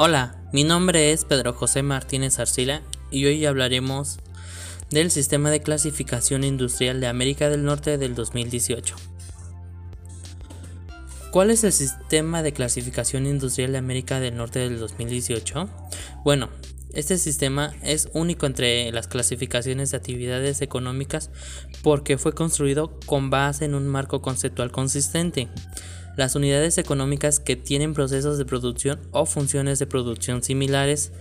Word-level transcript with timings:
Hola, 0.00 0.36
mi 0.52 0.62
nombre 0.62 1.10
es 1.10 1.24
Pedro 1.24 1.52
José 1.52 1.82
Martínez 1.82 2.38
Arcila 2.38 2.82
y 3.10 3.26
hoy 3.26 3.44
hablaremos 3.44 4.20
del 4.90 5.10
Sistema 5.10 5.50
de 5.50 5.58
Clasificación 5.58 6.44
Industrial 6.44 7.00
de 7.00 7.08
América 7.08 7.50
del 7.50 7.64
Norte 7.64 7.98
del 7.98 8.14
2018. 8.14 8.94
¿Cuál 11.32 11.50
es 11.50 11.64
el 11.64 11.72
Sistema 11.72 12.44
de 12.44 12.52
Clasificación 12.52 13.26
Industrial 13.26 13.72
de 13.72 13.78
América 13.78 14.20
del 14.20 14.36
Norte 14.36 14.60
del 14.60 14.78
2018? 14.78 15.68
Bueno, 16.22 16.48
este 16.94 17.18
sistema 17.18 17.74
es 17.82 18.08
único 18.12 18.46
entre 18.46 18.92
las 18.92 19.08
clasificaciones 19.08 19.90
de 19.90 19.96
actividades 19.96 20.62
económicas 20.62 21.30
porque 21.82 22.18
fue 22.18 22.34
construido 22.34 23.00
con 23.04 23.30
base 23.30 23.64
en 23.64 23.74
un 23.74 23.88
marco 23.88 24.22
conceptual 24.22 24.70
consistente 24.70 25.48
las 26.18 26.34
unidades 26.34 26.78
económicas 26.78 27.38
que 27.38 27.54
tienen 27.54 27.94
procesos 27.94 28.38
de 28.38 28.44
producción 28.44 28.98
o 29.12 29.24
funciones 29.24 29.78
de 29.78 29.86
producción 29.86 30.42
similares 30.42 31.12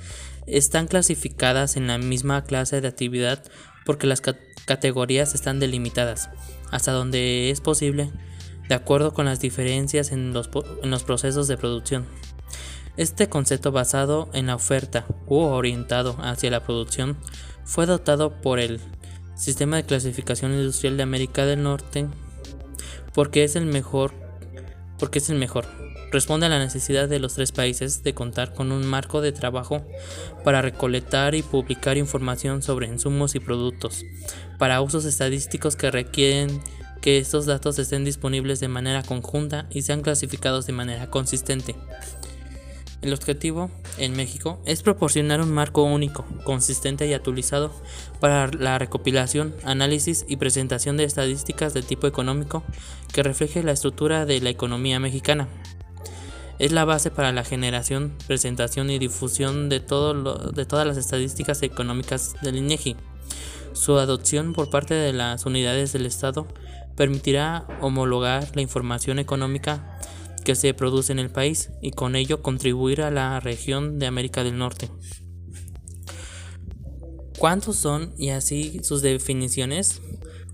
están 0.48 0.88
clasificadas 0.88 1.78
en 1.78 1.86
la 1.86 2.00
misma 2.00 2.44
clase 2.46 2.82
de 2.82 2.88
actividad 2.88 3.44
porque 3.86 4.08
las 4.08 4.22
categorías 4.66 5.36
están 5.36 5.60
delimitadas, 5.60 6.32
hasta 6.72 6.94
donde 6.94 7.52
es 7.52 7.62
posible, 7.62 8.10
de 8.70 8.74
acuerdo 8.74 9.14
con 9.14 9.26
las 9.26 9.40
diferencias 9.40 10.12
en 10.12 10.34
los, 10.34 10.50
en 10.82 10.90
los 10.90 11.04
procesos 11.04 11.48
de 11.48 11.58
producción. 11.58 12.08
Este 12.98 13.30
concepto 13.30 13.72
basado 13.72 14.32
en 14.34 14.48
la 14.48 14.56
oferta 14.56 15.06
u 15.28 15.42
orientado 15.42 16.18
hacia 16.22 16.50
la 16.50 16.64
producción 16.64 17.18
fue 17.66 17.86
dotado 17.86 18.42
por 18.42 18.58
el 18.58 18.80
Sistema 19.36 19.76
de 19.76 19.86
Clasificación 19.86 20.54
Industrial 20.54 20.98
de 20.98 21.04
América 21.04 21.46
del 21.46 21.62
Norte 21.62 22.08
porque 23.14 23.44
es 23.44 23.56
el 23.56 23.68
mejor 23.68 24.27
porque 25.00 25.20
es 25.20 25.30
el 25.30 25.38
mejor. 25.38 25.66
Responde 26.12 26.46
a 26.46 26.50
la 26.50 26.60
necesidad 26.60 27.10
de 27.10 27.20
los 27.20 27.34
tres 27.34 27.52
países 27.52 28.02
de 28.04 28.14
contar 28.14 28.54
con 28.54 28.72
un 28.72 28.86
marco 28.86 29.20
de 29.22 29.34
trabajo 29.34 29.86
para 30.44 30.62
recolectar 30.62 31.36
y 31.36 31.42
publicar 31.42 31.98
información 31.98 32.62
sobre 32.64 32.88
insumos 32.88 33.36
y 33.36 33.40
productos, 33.40 34.06
para 34.58 34.82
usos 34.82 35.04
estadísticos 35.04 35.76
que 35.76 35.92
requieren 35.92 36.62
que 37.02 37.18
estos 37.18 37.46
datos 37.46 37.78
estén 37.78 38.06
disponibles 38.06 38.60
de 38.60 38.70
manera 38.70 39.04
conjunta 39.04 39.68
y 39.70 39.82
sean 39.82 40.02
clasificados 40.02 40.66
de 40.66 40.74
manera 40.74 41.10
consistente. 41.10 41.76
El 43.02 43.14
objetivo 43.14 43.70
en 44.00 44.14
México 44.14 44.60
es 44.66 44.82
proporcionar 44.82 45.40
un 45.42 45.52
marco 45.52 45.84
único, 45.84 46.26
consistente 46.44 47.08
y 47.08 47.14
actualizado 47.14 47.72
para 48.20 48.48
la 48.48 48.80
recopilación, 48.80 49.56
análisis 49.64 50.26
y 50.28 50.38
presentación 50.38 50.98
de 50.98 51.04
estadísticas 51.04 51.74
de 51.76 51.84
tipo 51.84 52.08
económico 52.08 52.64
que 53.14 53.22
refleje 53.22 53.62
la 53.62 53.74
estructura 53.74 54.26
de 54.26 54.42
la 54.42 54.50
economía 54.50 55.00
mexicana. 55.00 55.48
Es 56.58 56.72
la 56.72 56.86
base 56.86 57.12
para 57.12 57.32
la 57.32 57.44
generación, 57.44 58.14
presentación 58.26 58.90
y 58.90 58.98
difusión 58.98 59.70
de, 59.70 59.80
todo 59.80 60.52
de 60.52 60.66
todas 60.66 60.88
las 60.88 60.98
estadísticas 60.98 61.62
económicas 61.62 62.34
del 62.42 62.58
INEGI. 62.58 62.96
Su 63.74 64.00
adopción 64.00 64.54
por 64.54 64.72
parte 64.72 64.96
de 64.96 65.14
las 65.14 65.46
unidades 65.46 65.94
del 65.94 66.08
Estado 66.08 66.48
permitirá 66.96 67.68
homologar 67.80 68.50
la 68.56 68.64
información 68.64 69.20
económica 69.20 70.00
que 70.48 70.56
se 70.56 70.74
produce 70.74 71.12
en 71.12 71.20
el 71.20 71.30
país 71.30 71.72
y 71.82 71.92
con 71.92 72.16
ello 72.16 72.42
contribuir 72.42 73.02
a 73.02 73.12
la 73.12 73.38
región 73.42 74.00
de 74.00 74.06
América 74.06 74.46
del 74.46 74.58
Norte. 74.58 74.90
¿Cuántos 77.38 77.76
son 77.76 78.14
y 78.18 78.30
así 78.30 78.80
sus 78.82 79.02
definiciones? 79.02 80.02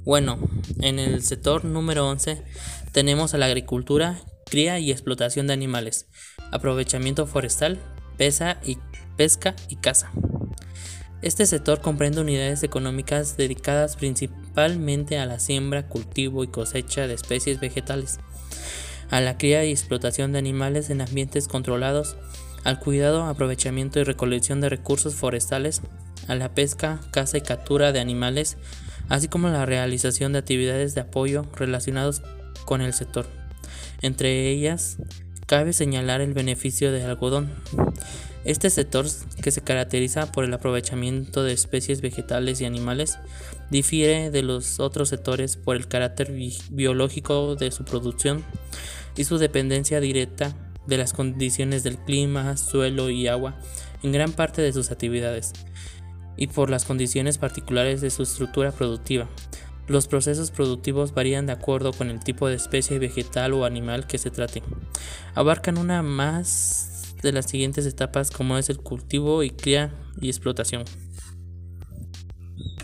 Bueno, 0.04 0.40
en 0.82 0.98
el 0.98 1.22
sector 1.22 1.64
número 1.64 2.10
11 2.10 2.42
tenemos 2.92 3.36
a 3.36 3.38
la 3.38 3.46
agricultura, 3.46 4.20
cría 4.50 4.80
y 4.80 4.90
explotación 4.90 5.46
de 5.46 5.54
animales, 5.54 6.08
aprovechamiento 6.52 7.28
forestal, 7.28 7.80
pesa 8.18 8.60
y 8.64 8.80
pesca 9.16 9.56
y 9.70 9.76
caza. 9.76 10.12
Este 11.22 11.46
sector 11.46 11.82
comprende 11.82 12.20
unidades 12.20 12.64
económicas 12.64 13.38
dedicadas 13.38 13.96
principalmente 13.96 15.20
a 15.20 15.28
la 15.28 15.38
siembra, 15.38 15.88
cultivo 15.88 16.44
y 16.44 16.48
cosecha 16.48 17.06
de 17.06 17.14
especies 17.14 17.60
vegetales 17.60 18.18
a 19.14 19.22
la 19.22 19.38
cría 19.38 19.64
y 19.64 19.70
explotación 19.70 20.32
de 20.32 20.40
animales 20.40 20.90
en 20.90 21.00
ambientes 21.00 21.48
controlados, 21.48 22.18
al 22.64 22.80
cuidado, 22.80 23.26
aprovechamiento 23.26 24.00
y 24.00 24.04
recolección 24.04 24.60
de 24.60 24.70
recursos 24.70 25.14
forestales, 25.14 25.84
a 26.28 26.34
la 26.34 26.56
pesca, 26.56 27.00
caza 27.12 27.38
y 27.38 27.42
captura 27.42 27.92
de 27.92 28.00
animales, 28.00 28.58
así 29.10 29.28
como 29.28 29.50
la 29.50 29.68
realización 29.68 30.34
de 30.34 30.40
actividades 30.40 30.96
de 30.96 31.02
apoyo 31.02 31.46
relacionados 31.56 32.24
con 32.66 32.82
el 32.82 32.92
sector. 32.92 33.28
Entre 34.02 34.50
ellas, 34.50 34.98
cabe 35.46 35.74
señalar 35.74 36.22
el 36.22 36.34
beneficio 36.34 36.92
del 36.92 37.06
algodón. 37.06 37.52
Este 38.46 38.72
sector, 38.72 39.06
que 39.44 39.52
se 39.52 39.62
caracteriza 39.62 40.32
por 40.32 40.44
el 40.44 40.54
aprovechamiento 40.56 41.44
de 41.44 41.54
especies 41.54 42.02
vegetales 42.02 42.62
y 42.62 42.66
animales, 42.66 43.20
difiere 43.70 44.32
de 44.32 44.42
los 44.42 44.80
otros 44.80 45.10
sectores 45.10 45.56
por 45.56 45.76
el 45.76 45.88
carácter 45.88 46.34
biológico 46.72 47.56
de 47.56 47.70
su 47.70 47.86
producción 47.86 48.44
y 49.16 49.24
su 49.24 49.38
dependencia 49.38 50.00
directa 50.00 50.56
de 50.88 50.98
las 50.98 51.14
condiciones 51.14 51.84
del 51.84 51.98
clima, 51.98 52.58
suelo 52.58 53.10
y 53.10 53.28
agua 53.28 53.58
en 54.02 54.12
gran 54.12 54.34
parte 54.34 54.62
de 54.62 54.74
sus 54.74 54.92
actividades, 54.92 55.54
y 56.36 56.48
por 56.48 56.70
las 56.70 56.86
condiciones 56.86 57.38
particulares 57.38 58.02
de 58.02 58.10
su 58.10 58.24
estructura 58.24 58.72
productiva. 58.72 59.30
Los 59.88 60.08
procesos 60.08 60.52
productivos 60.52 61.14
varían 61.14 61.46
de 61.46 61.54
acuerdo 61.54 61.92
con 61.92 62.10
el 62.10 62.24
tipo 62.24 62.48
de 62.48 62.56
especie 62.56 63.00
vegetal 63.00 63.54
o 63.54 63.66
animal 63.66 64.08
que 64.08 64.18
se 64.18 64.32
trate. 64.32 64.64
Abarcan 65.36 65.78
una 65.78 66.02
más 66.02 67.16
de 67.22 67.32
las 67.34 67.50
siguientes 67.50 67.86
etapas 67.86 68.32
como 68.32 68.58
es 68.58 68.70
el 68.70 68.78
cultivo 68.78 69.44
y 69.44 69.50
cría 69.50 69.94
y 70.22 70.28
explotación. 70.30 70.86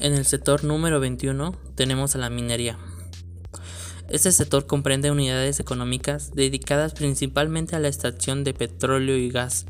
En 0.01 0.13
el 0.13 0.25
sector 0.25 0.63
número 0.63 0.99
21 0.99 1.53
tenemos 1.75 2.15
a 2.15 2.19
la 2.19 2.29
minería. 2.29 2.77
Este 4.09 4.31
sector 4.31 4.65
comprende 4.65 5.11
unidades 5.11 5.59
económicas 5.59 6.31
dedicadas 6.33 6.93
principalmente 6.93 7.75
a 7.75 7.79
la 7.79 7.87
extracción 7.87 8.43
de 8.43 8.53
petróleo 8.53 9.17
y 9.17 9.29
gas 9.29 9.65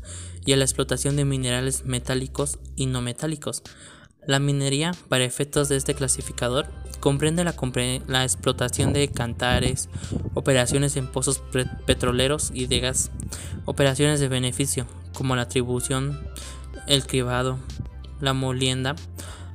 y 0.46 0.52
a 0.52 0.56
la 0.56 0.64
explotación 0.64 1.16
de 1.16 1.24
minerales 1.24 1.84
metálicos 1.84 2.58
y 2.74 2.86
no 2.86 3.02
metálicos. 3.02 3.62
La 4.26 4.38
minería, 4.38 4.92
para 5.08 5.24
efectos 5.24 5.68
de 5.68 5.76
este 5.76 5.94
clasificador, 5.94 6.66
comprende 7.00 7.44
la, 7.44 7.54
la 8.06 8.22
explotación 8.22 8.92
de 8.92 9.08
cantares, 9.08 9.88
operaciones 10.34 10.96
en 10.96 11.06
pozos 11.06 11.42
petroleros 11.86 12.50
y 12.54 12.66
de 12.66 12.80
gas, 12.80 13.10
operaciones 13.64 14.20
de 14.20 14.28
beneficio, 14.28 14.86
como 15.14 15.36
la 15.36 15.42
atribución, 15.42 16.20
el 16.86 17.06
cribado, 17.06 17.58
la 18.20 18.34
molienda, 18.34 18.94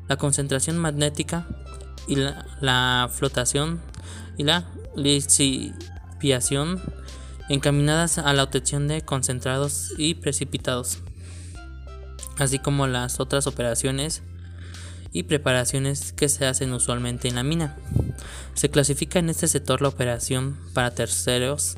la 0.07 0.17
concentración 0.17 0.77
magnética 0.77 1.47
y 2.07 2.15
la, 2.15 3.09
flotación 3.11 3.81
y 4.37 4.43
la 4.43 4.65
lisificación 4.95 6.81
encaminadas 7.49 8.17
a 8.17 8.33
la 8.33 8.43
obtención 8.43 8.87
de 8.87 9.01
concentrados 9.01 9.93
y 9.97 10.15
precipitados, 10.15 10.99
así 12.37 12.59
como 12.59 12.87
las 12.87 13.19
otras 13.19 13.47
operaciones 13.47 14.23
y 15.11 15.23
preparaciones 15.23 16.11
que 16.11 16.27
se 16.27 16.45
hacen 16.45 16.73
usualmente 16.73 17.27
en 17.27 17.35
la 17.35 17.43
mina. 17.43 17.77
Se 18.53 18.69
clasifica 18.69 19.19
en 19.19 19.29
este 19.29 19.47
sector 19.47 19.81
la 19.81 19.87
operación 19.87 20.57
para 20.73 20.91
terceros 20.91 21.77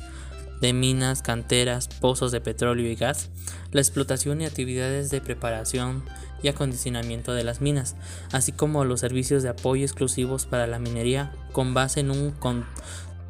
de 0.60 0.72
minas, 0.72 1.22
canteras, 1.22 1.86
pozos 1.86 2.32
de 2.32 2.40
petróleo 2.40 2.90
y 2.90 2.96
gas, 2.96 3.30
la 3.70 3.80
explotación 3.80 4.40
y 4.40 4.46
actividades 4.46 5.10
de 5.10 5.20
preparación 5.20 6.02
y 6.42 6.48
acondicionamiento 6.48 7.32
de 7.32 7.44
las 7.44 7.60
minas, 7.60 7.96
así 8.32 8.52
como 8.52 8.84
los 8.84 9.00
servicios 9.00 9.42
de 9.42 9.50
apoyo 9.50 9.84
exclusivos 9.84 10.46
para 10.46 10.66
la 10.66 10.78
minería 10.78 11.32
con 11.52 11.74
base 11.74 12.00
en 12.00 12.10
un 12.10 12.32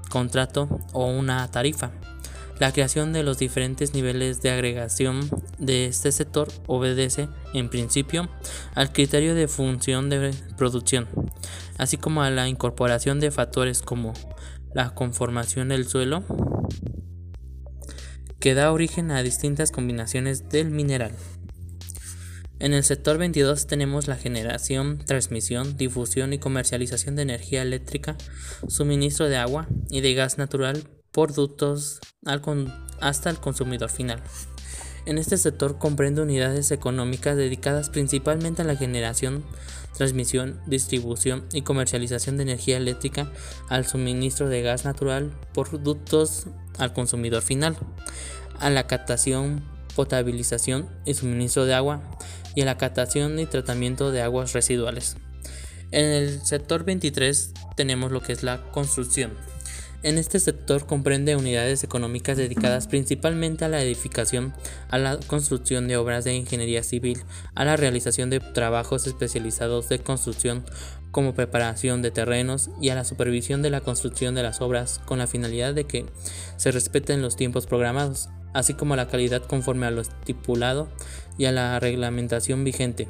contrato 0.08 0.68
o 0.92 1.06
una 1.06 1.48
tarifa. 1.50 1.92
La 2.58 2.72
creación 2.72 3.12
de 3.12 3.22
los 3.22 3.38
diferentes 3.38 3.94
niveles 3.94 4.42
de 4.42 4.50
agregación 4.50 5.20
de 5.58 5.86
este 5.86 6.10
sector 6.10 6.48
obedece, 6.66 7.28
en 7.54 7.68
principio, 7.68 8.28
al 8.74 8.92
criterio 8.92 9.36
de 9.36 9.46
función 9.46 10.10
de 10.10 10.34
producción, 10.56 11.06
así 11.78 11.98
como 11.98 12.22
a 12.22 12.30
la 12.30 12.48
incorporación 12.48 13.20
de 13.20 13.30
factores 13.30 13.80
como 13.80 14.12
la 14.74 14.90
conformación 14.90 15.68
del 15.68 15.86
suelo, 15.86 16.24
que 18.40 18.54
da 18.54 18.72
origen 18.72 19.12
a 19.12 19.22
distintas 19.22 19.70
combinaciones 19.70 20.48
del 20.48 20.70
mineral. 20.70 21.12
En 22.60 22.72
el 22.72 22.82
sector 22.82 23.18
22 23.18 23.68
tenemos 23.68 24.08
la 24.08 24.16
generación, 24.16 24.98
transmisión, 24.98 25.76
difusión 25.76 26.32
y 26.32 26.38
comercialización 26.38 27.14
de 27.14 27.22
energía 27.22 27.62
eléctrica, 27.62 28.16
suministro 28.66 29.28
de 29.28 29.36
agua 29.36 29.68
y 29.90 30.00
de 30.00 30.14
gas 30.14 30.38
natural 30.38 30.88
por 31.12 31.34
ductos 31.34 32.00
hasta 33.00 33.30
el 33.30 33.38
consumidor 33.38 33.90
final. 33.90 34.20
En 35.06 35.18
este 35.18 35.38
sector 35.38 35.78
comprende 35.78 36.20
unidades 36.20 36.72
económicas 36.72 37.36
dedicadas 37.36 37.90
principalmente 37.90 38.62
a 38.62 38.64
la 38.64 38.74
generación, 38.74 39.44
transmisión, 39.96 40.60
distribución 40.66 41.46
y 41.52 41.62
comercialización 41.62 42.38
de 42.38 42.42
energía 42.42 42.76
eléctrica 42.76 43.30
al 43.68 43.86
suministro 43.86 44.48
de 44.48 44.62
gas 44.62 44.84
natural 44.84 45.30
por 45.54 45.80
ductos 45.80 46.48
al 46.76 46.92
consumidor 46.92 47.42
final, 47.42 47.76
a 48.58 48.68
la 48.68 48.88
captación, 48.88 49.62
potabilización 49.94 50.88
y 51.04 51.14
suministro 51.14 51.64
de 51.64 51.74
agua 51.74 52.02
y 52.58 52.62
a 52.62 52.64
la 52.64 52.76
captación 52.76 53.38
y 53.38 53.46
tratamiento 53.46 54.10
de 54.10 54.20
aguas 54.20 54.52
residuales. 54.52 55.16
En 55.92 56.06
el 56.06 56.44
sector 56.44 56.84
23 56.84 57.52
tenemos 57.76 58.10
lo 58.10 58.20
que 58.20 58.32
es 58.32 58.42
la 58.42 58.60
construcción. 58.72 59.30
En 60.02 60.18
este 60.18 60.40
sector 60.40 60.84
comprende 60.84 61.36
unidades 61.36 61.84
económicas 61.84 62.36
dedicadas 62.36 62.88
principalmente 62.88 63.64
a 63.64 63.68
la 63.68 63.80
edificación, 63.80 64.54
a 64.88 64.98
la 64.98 65.20
construcción 65.28 65.86
de 65.86 65.98
obras 65.98 66.24
de 66.24 66.34
ingeniería 66.34 66.82
civil, 66.82 67.22
a 67.54 67.64
la 67.64 67.76
realización 67.76 68.28
de 68.28 68.40
trabajos 68.40 69.06
especializados 69.06 69.88
de 69.88 70.00
construcción 70.00 70.64
como 71.12 71.34
preparación 71.34 72.02
de 72.02 72.10
terrenos 72.10 72.70
y 72.82 72.88
a 72.88 72.96
la 72.96 73.04
supervisión 73.04 73.62
de 73.62 73.70
la 73.70 73.82
construcción 73.82 74.34
de 74.34 74.42
las 74.42 74.60
obras 74.60 75.00
con 75.04 75.18
la 75.18 75.28
finalidad 75.28 75.74
de 75.74 75.84
que 75.84 76.06
se 76.56 76.72
respeten 76.72 77.22
los 77.22 77.36
tiempos 77.36 77.66
programados 77.66 78.30
así 78.54 78.74
como 78.74 78.96
la 78.96 79.08
calidad 79.08 79.42
conforme 79.42 79.86
a 79.86 79.90
lo 79.90 80.00
estipulado 80.00 80.88
y 81.38 81.46
a 81.46 81.52
la 81.52 81.80
reglamentación 81.80 82.64
vigente. 82.64 83.08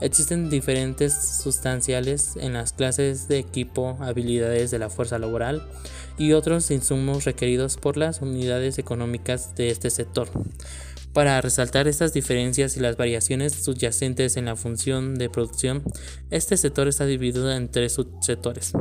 Existen 0.00 0.50
diferentes 0.50 1.14
sustanciales 1.14 2.36
en 2.40 2.54
las 2.54 2.72
clases 2.72 3.28
de 3.28 3.38
equipo, 3.38 3.96
habilidades 4.00 4.70
de 4.70 4.78
la 4.78 4.90
fuerza 4.90 5.18
laboral 5.18 5.68
y 6.18 6.32
otros 6.32 6.70
insumos 6.70 7.24
requeridos 7.24 7.76
por 7.76 7.96
las 7.96 8.22
unidades 8.22 8.78
económicas 8.78 9.54
de 9.54 9.70
este 9.70 9.90
sector. 9.90 10.28
Para 11.12 11.40
resaltar 11.40 11.88
estas 11.88 12.12
diferencias 12.12 12.76
y 12.76 12.80
las 12.80 12.98
variaciones 12.98 13.54
subyacentes 13.54 14.36
en 14.36 14.44
la 14.44 14.54
función 14.54 15.14
de 15.14 15.30
producción, 15.30 15.82
este 16.30 16.58
sector 16.58 16.88
está 16.88 17.06
dividido 17.06 17.50
en 17.50 17.70
tres 17.70 17.94
subsectores. 17.94 18.72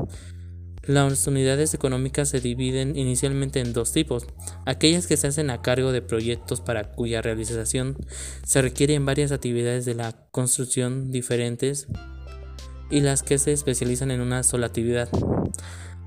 Las 0.88 1.26
unidades 1.26 1.74
económicas 1.74 2.30
se 2.30 2.40
dividen 2.40 2.96
inicialmente 2.96 3.60
en 3.60 3.74
dos 3.74 3.92
tipos, 3.92 4.28
aquellas 4.66 5.08
que 5.08 5.18
se 5.18 5.26
hacen 5.26 5.50
a 5.50 5.64
cargo 5.64 5.92
de 5.92 6.04
proyectos 6.04 6.62
para 6.62 6.92
cuya 6.92 7.24
realización 7.24 7.98
se 8.44 8.62
requieren 8.62 9.04
varias 9.04 9.32
actividades 9.32 9.86
de 9.86 9.96
la 9.96 10.14
construcción 10.30 11.12
diferentes 11.12 11.88
y 12.92 13.00
las 13.00 13.24
que 13.24 13.40
se 13.40 13.52
especializan 13.52 14.12
en 14.12 14.22
una 14.22 14.44
sola 14.44 14.68
actividad. 14.68 15.10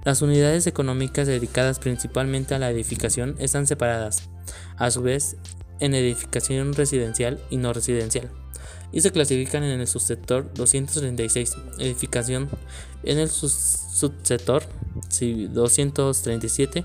Las 0.05 0.23
unidades 0.23 0.69
económicas 0.69 1.27
dedicadas 1.27 1.81
principalmente 1.81 2.55
a 2.55 2.61
la 2.61 2.71
edificación 2.71 3.35
están 3.41 3.67
separadas, 3.67 4.31
a 4.77 4.93
su 4.93 5.03
vez, 5.03 5.37
en 5.81 5.95
edificación 5.95 6.73
residencial 6.73 7.41
y 7.51 7.57
no 7.57 7.73
residencial 7.73 8.31
y 8.93 9.01
se 9.01 9.11
clasifican 9.13 9.63
en 9.65 9.81
el 9.81 9.87
subsector 9.87 10.53
236, 10.55 11.57
edificación, 11.79 12.49
en 13.03 13.19
el 13.19 13.29
subsector 13.29 14.63
237, 15.11 16.85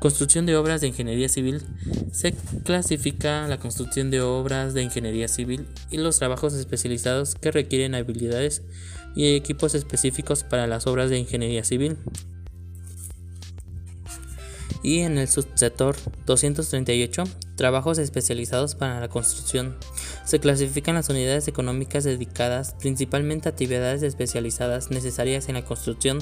construcción 0.00 0.46
de 0.46 0.56
obras 0.56 0.80
de 0.80 0.88
ingeniería 0.88 1.28
civil, 1.28 1.62
se 2.10 2.32
clasifica 2.64 3.46
la 3.46 3.58
construcción 3.58 4.10
de 4.10 4.20
obras 4.20 4.74
de 4.74 4.82
ingeniería 4.82 5.28
civil 5.28 5.66
y 5.90 5.98
los 5.98 6.18
trabajos 6.18 6.54
especializados 6.54 7.36
que 7.36 7.52
requieren 7.52 7.94
habilidades 7.94 8.62
y 9.14 9.36
equipos 9.36 9.74
específicos 9.74 10.42
para 10.42 10.66
las 10.66 10.86
obras 10.86 11.08
de 11.08 11.18
ingeniería 11.18 11.62
civil 11.64 11.98
y 14.82 15.00
en 15.00 15.18
el 15.18 15.28
subsector 15.28 15.96
238, 16.26 17.24
trabajos 17.56 17.98
especializados 17.98 18.74
para 18.74 19.00
la 19.00 19.08
construcción. 19.08 19.76
Se 20.24 20.40
clasifican 20.40 20.96
las 20.96 21.08
unidades 21.08 21.48
económicas 21.48 22.04
dedicadas 22.04 22.74
principalmente 22.80 23.48
a 23.48 23.52
actividades 23.52 24.02
especializadas 24.02 24.90
necesarias 24.90 25.48
en 25.48 25.54
la 25.54 25.64
construcción 25.64 26.18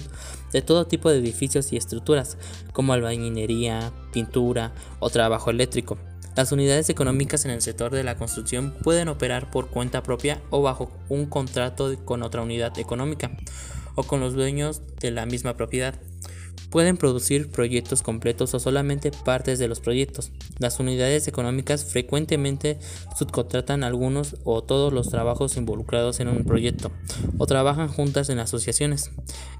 de 0.52 0.62
todo 0.62 0.86
tipo 0.86 1.10
de 1.10 1.18
edificios 1.18 1.72
y 1.72 1.76
estructuras, 1.76 2.36
como 2.72 2.92
albañilería, 2.92 3.92
pintura 4.12 4.72
o 4.98 5.10
trabajo 5.10 5.50
eléctrico. 5.50 5.98
Las 6.36 6.52
unidades 6.52 6.88
económicas 6.88 7.44
en 7.44 7.50
el 7.50 7.60
sector 7.60 7.90
de 7.92 8.04
la 8.04 8.16
construcción 8.16 8.72
pueden 8.82 9.08
operar 9.08 9.50
por 9.50 9.68
cuenta 9.68 10.02
propia 10.02 10.40
o 10.50 10.62
bajo 10.62 10.90
un 11.08 11.26
contrato 11.26 11.92
con 12.04 12.22
otra 12.22 12.42
unidad 12.42 12.78
económica 12.78 13.32
o 13.96 14.04
con 14.04 14.20
los 14.20 14.34
dueños 14.34 14.82
de 15.00 15.10
la 15.10 15.26
misma 15.26 15.56
propiedad. 15.56 15.96
Pueden 16.70 16.96
producir 16.96 17.50
proyectos 17.50 18.02
completos 18.02 18.54
o 18.54 18.60
solamente 18.60 19.10
partes 19.10 19.58
de 19.58 19.68
los 19.68 19.80
proyectos. 19.80 20.30
Las 20.58 20.78
unidades 20.78 21.26
económicas 21.26 21.84
frecuentemente 21.84 22.78
subcontratan 23.16 23.82
algunos 23.82 24.36
o 24.44 24.62
todos 24.62 24.92
los 24.92 25.08
trabajos 25.08 25.56
involucrados 25.56 26.20
en 26.20 26.28
un 26.28 26.44
proyecto 26.44 26.92
o 27.38 27.46
trabajan 27.46 27.88
juntas 27.88 28.28
en 28.28 28.38
asociaciones. 28.38 29.10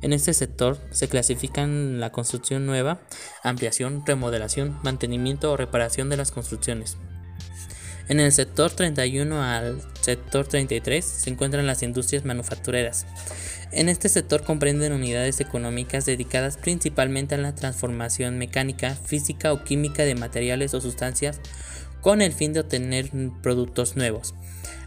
En 0.02 0.12
este 0.12 0.34
sector 0.34 0.78
se 0.90 1.08
clasifican 1.08 2.00
la 2.00 2.12
construcción 2.12 2.64
nueva, 2.64 3.00
ampliación, 3.42 4.04
remodelación, 4.06 4.78
mantenimiento 4.82 5.50
o 5.52 5.56
reparación 5.56 6.10
de 6.10 6.16
las 6.16 6.30
construcciones. 6.30 6.96
En 8.08 8.18
el 8.18 8.32
sector 8.32 8.70
31 8.70 9.42
al 9.42 9.80
sector 10.00 10.46
33 10.46 11.04
se 11.04 11.30
encuentran 11.30 11.66
las 11.66 11.82
industrias 11.82 12.24
manufactureras. 12.24 13.06
En 13.72 13.88
este 13.88 14.08
sector 14.08 14.42
comprenden 14.42 14.92
unidades 14.92 15.40
económicas 15.40 16.06
dedicadas 16.06 16.56
principalmente 16.56 17.36
a 17.36 17.38
la 17.38 17.54
transformación 17.54 18.36
mecánica, 18.36 18.96
física 18.96 19.52
o 19.52 19.62
química 19.62 20.04
de 20.04 20.16
materiales 20.16 20.74
o 20.74 20.80
sustancias 20.80 21.40
con 22.00 22.20
el 22.22 22.32
fin 22.32 22.52
de 22.52 22.60
obtener 22.60 23.10
productos 23.42 23.96
nuevos, 23.96 24.34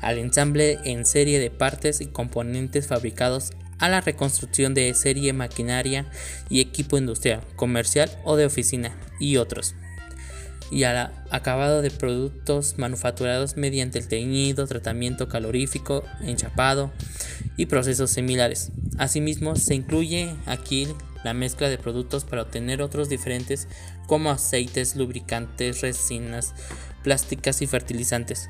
al 0.01 0.18
ensamble 0.18 0.80
en 0.83 1.06
serie 1.06 1.39
de 1.39 1.51
partes 1.51 2.01
y 2.01 2.07
componentes 2.07 2.88
fabricados, 2.88 3.51
a 3.80 3.89
la 3.89 4.01
reconstrucción 4.01 4.74
de 4.74 4.94
serie 4.94 5.33
maquinaria 5.33 6.06
y 6.50 6.59
equipo 6.59 6.98
industrial, 6.98 7.42
comercial 7.56 8.09
o 8.24 8.36
de 8.36 8.45
oficina 8.45 8.98
y 9.19 9.38
otros 9.38 9.75
y 10.74 10.86
al 10.86 11.12
acabado 11.30 11.84
de 11.84 11.92
productos 11.92 12.80
manufacturados 12.80 13.58
mediante 13.58 14.00
el 14.00 14.08
teñido, 14.08 14.66
tratamiento 14.66 15.30
calorífico, 15.30 16.04
enchapado 16.22 16.92
y 17.58 17.68
procesos 17.68 18.10
similares. 18.10 18.72
Asimismo, 18.98 19.56
se 19.56 19.75
incluye 19.75 20.36
aquí 20.48 20.88
la 21.24 21.36
mezcla 21.36 21.70
de 21.70 21.78
productos 21.78 22.25
para 22.25 22.42
obtener 22.42 22.81
otros 22.81 23.08
diferentes 23.08 23.68
como 24.08 24.31
aceites, 24.31 24.96
lubricantes, 24.96 25.81
resinas, 25.81 26.56
plásticas 27.04 27.62
y 27.62 27.68
fertilizantes. 27.68 28.48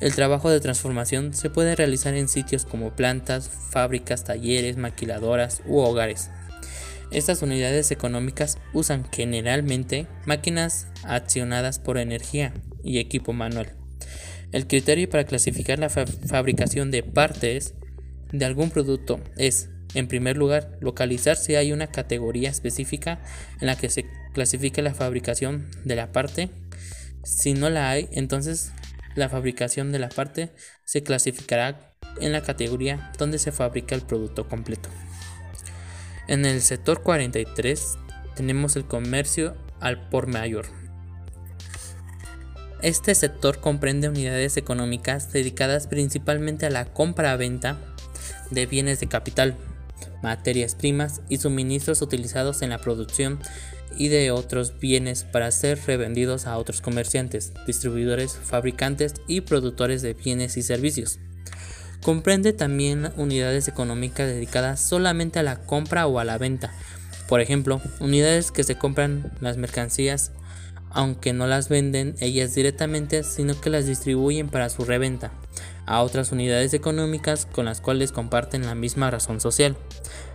El 0.00 0.14
trabajo 0.14 0.50
de 0.50 0.58
transformación 0.58 1.34
se 1.34 1.50
puede 1.50 1.76
realizar 1.76 2.14
en 2.14 2.28
sitios 2.28 2.64
como 2.64 2.96
plantas, 2.96 3.48
fábricas, 3.48 4.24
talleres, 4.24 4.76
maquiladoras 4.76 5.62
u 5.66 5.78
hogares. 5.78 6.30
Estas 7.10 7.42
unidades 7.42 7.90
económicas 7.90 8.58
usan 8.72 9.04
generalmente 9.10 10.06
máquinas 10.26 10.86
accionadas 11.02 11.80
por 11.80 11.98
energía 11.98 12.54
y 12.84 12.98
equipo 12.98 13.32
manual. 13.32 13.74
El 14.52 14.66
criterio 14.66 15.08
para 15.08 15.24
clasificar 15.24 15.78
la 15.78 15.90
fabricación 15.90 16.90
de 16.90 17.02
partes 17.02 17.74
de 18.32 18.44
algún 18.44 18.70
producto 18.70 19.20
es, 19.36 19.70
en 19.94 20.06
primer 20.06 20.36
lugar, 20.36 20.78
localizar 20.80 21.36
si 21.36 21.56
hay 21.56 21.72
una 21.72 21.88
categoría 21.88 22.48
específica 22.48 23.20
en 23.60 23.66
la 23.66 23.76
que 23.76 23.88
se 23.88 24.06
clasifique 24.32 24.82
la 24.82 24.94
fabricación 24.94 25.68
de 25.84 25.96
la 25.96 26.12
parte. 26.12 26.48
Si 27.24 27.54
no 27.54 27.70
la 27.70 27.90
hay, 27.90 28.08
entonces 28.12 28.72
la 29.16 29.28
fabricación 29.28 29.90
de 29.90 29.98
la 29.98 30.08
parte 30.08 30.52
se 30.84 31.02
clasificará 31.02 31.96
en 32.20 32.32
la 32.32 32.42
categoría 32.42 33.10
donde 33.18 33.38
se 33.38 33.52
fabrica 33.52 33.94
el 33.94 34.02
producto 34.02 34.48
completo. 34.48 34.88
En 36.30 36.46
el 36.46 36.62
sector 36.62 37.02
43 37.02 37.98
tenemos 38.36 38.76
el 38.76 38.84
comercio 38.84 39.56
al 39.80 40.08
por 40.10 40.28
mayor. 40.28 40.66
Este 42.82 43.16
sector 43.16 43.58
comprende 43.58 44.08
unidades 44.08 44.56
económicas 44.56 45.32
dedicadas 45.32 45.88
principalmente 45.88 46.66
a 46.66 46.70
la 46.70 46.84
compra-venta 46.84 47.80
de 48.52 48.66
bienes 48.66 49.00
de 49.00 49.08
capital, 49.08 49.56
materias 50.22 50.76
primas 50.76 51.20
y 51.28 51.38
suministros 51.38 52.00
utilizados 52.00 52.62
en 52.62 52.70
la 52.70 52.78
producción 52.78 53.40
y 53.98 54.06
de 54.06 54.30
otros 54.30 54.78
bienes 54.78 55.24
para 55.24 55.50
ser 55.50 55.80
revendidos 55.84 56.46
a 56.46 56.58
otros 56.58 56.80
comerciantes, 56.80 57.52
distribuidores, 57.66 58.36
fabricantes 58.36 59.14
y 59.26 59.40
productores 59.40 60.00
de 60.00 60.14
bienes 60.14 60.56
y 60.56 60.62
servicios. 60.62 61.18
Comprende 62.02 62.52
también 62.52 63.12
unidades 63.16 63.68
económicas 63.68 64.26
dedicadas 64.26 64.80
solamente 64.80 65.38
a 65.38 65.42
la 65.42 65.56
compra 65.64 66.06
o 66.06 66.18
a 66.18 66.24
la 66.24 66.38
venta. 66.38 66.72
Por 67.28 67.40
ejemplo, 67.40 67.80
unidades 68.00 68.50
que 68.50 68.64
se 68.64 68.76
compran 68.76 69.32
las 69.40 69.56
mercancías 69.56 70.32
aunque 70.90 71.32
no 71.32 71.46
las 71.46 71.68
venden 71.68 72.14
ellas 72.20 72.54
directamente, 72.54 73.22
sino 73.22 73.58
que 73.60 73.70
las 73.70 73.86
distribuyen 73.86 74.48
para 74.48 74.68
su 74.68 74.84
reventa 74.84 75.32
a 75.86 76.02
otras 76.02 76.30
unidades 76.32 76.74
económicas 76.74 77.46
con 77.46 77.64
las 77.64 77.80
cuales 77.80 78.12
comparten 78.12 78.66
la 78.66 78.74
misma 78.74 79.10
razón 79.10 79.40
social, 79.40 79.76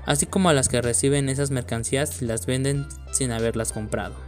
así 0.05 0.25
como 0.25 0.49
a 0.49 0.53
las 0.53 0.67
que 0.67 0.81
reciben 0.81 1.29
esas 1.29 1.51
mercancías 1.51 2.21
y 2.21 2.25
las 2.25 2.45
venden 2.45 2.87
sin 3.11 3.31
haberlas 3.31 3.71
comprado. 3.71 4.24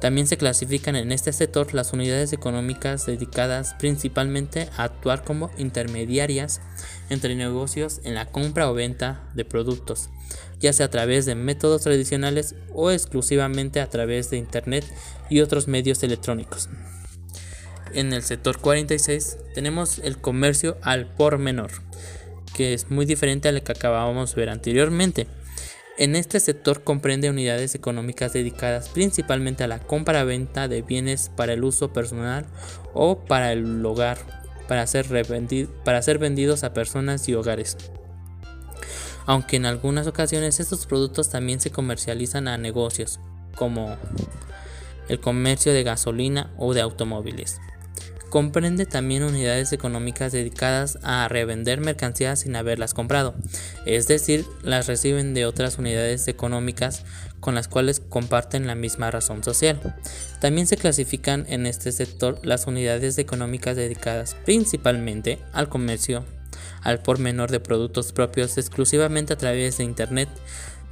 También 0.00 0.28
se 0.28 0.36
clasifican 0.36 0.94
en 0.94 1.10
este 1.10 1.32
sector 1.32 1.74
las 1.74 1.92
unidades 1.92 2.32
económicas 2.32 3.04
dedicadas 3.04 3.74
principalmente 3.74 4.68
a 4.76 4.84
actuar 4.84 5.24
como 5.24 5.50
intermediarias 5.58 6.60
entre 7.10 7.34
negocios 7.34 8.00
en 8.04 8.14
la 8.14 8.26
compra 8.26 8.70
o 8.70 8.74
venta 8.74 9.28
de 9.34 9.44
productos, 9.44 10.08
ya 10.60 10.72
sea 10.72 10.86
a 10.86 10.90
través 10.90 11.26
de 11.26 11.34
métodos 11.34 11.82
tradicionales 11.82 12.54
o 12.72 12.92
exclusivamente 12.92 13.80
a 13.80 13.90
través 13.90 14.30
de 14.30 14.36
Internet 14.36 14.84
y 15.30 15.40
otros 15.40 15.66
medios 15.66 16.02
electrónicos. 16.04 16.68
En 17.92 18.12
el 18.12 18.22
sector 18.22 18.58
46 18.58 19.38
tenemos 19.54 19.98
el 19.98 20.18
comercio 20.18 20.76
al 20.82 21.06
por 21.06 21.38
menor, 21.38 21.70
que 22.54 22.74
es 22.74 22.90
muy 22.90 23.06
diferente 23.06 23.48
al 23.48 23.62
que 23.62 23.72
acabábamos 23.72 24.34
de 24.34 24.40
ver 24.40 24.50
anteriormente. 24.50 25.26
En 25.98 26.14
este 26.14 26.38
sector 26.38 26.84
comprende 26.84 27.28
unidades 27.28 27.74
económicas 27.74 28.32
dedicadas 28.32 28.88
principalmente 28.88 29.64
a 29.64 29.66
la 29.66 29.80
compra-venta 29.80 30.68
de 30.68 30.82
bienes 30.82 31.28
para 31.34 31.54
el 31.54 31.64
uso 31.64 31.92
personal 31.92 32.46
o 32.94 33.24
para 33.24 33.50
el 33.50 33.84
hogar, 33.84 34.18
para 34.68 34.86
ser, 34.86 35.06
para 35.84 36.00
ser 36.00 36.18
vendidos 36.18 36.62
a 36.62 36.72
personas 36.72 37.28
y 37.28 37.34
hogares. 37.34 37.76
Aunque 39.26 39.56
en 39.56 39.66
algunas 39.66 40.06
ocasiones 40.06 40.60
estos 40.60 40.86
productos 40.86 41.30
también 41.30 41.58
se 41.58 41.72
comercializan 41.72 42.46
a 42.46 42.58
negocios, 42.58 43.18
como 43.56 43.96
el 45.08 45.18
comercio 45.18 45.72
de 45.72 45.82
gasolina 45.82 46.54
o 46.58 46.74
de 46.74 46.80
automóviles. 46.80 47.60
Comprende 48.30 48.84
también 48.84 49.22
unidades 49.22 49.72
económicas 49.72 50.32
dedicadas 50.32 50.98
a 51.02 51.28
revender 51.28 51.80
mercancías 51.80 52.40
sin 52.40 52.56
haberlas 52.56 52.92
comprado, 52.92 53.34
es 53.86 54.06
decir, 54.06 54.44
las 54.62 54.86
reciben 54.86 55.32
de 55.32 55.46
otras 55.46 55.78
unidades 55.78 56.28
económicas 56.28 57.04
con 57.40 57.54
las 57.54 57.68
cuales 57.68 58.00
comparten 58.00 58.66
la 58.66 58.74
misma 58.74 59.10
razón 59.10 59.42
social. 59.42 59.96
También 60.40 60.66
se 60.66 60.76
clasifican 60.76 61.46
en 61.48 61.66
este 61.66 61.90
sector 61.92 62.38
las 62.44 62.66
unidades 62.66 63.16
económicas 63.16 63.76
dedicadas 63.76 64.36
principalmente 64.44 65.38
al 65.52 65.68
comercio 65.68 66.24
al 66.82 67.00
por 67.00 67.18
menor 67.18 67.50
de 67.50 67.60
productos 67.60 68.12
propios 68.12 68.56
exclusivamente 68.58 69.32
a 69.32 69.38
través 69.38 69.78
de 69.78 69.84
Internet 69.84 70.28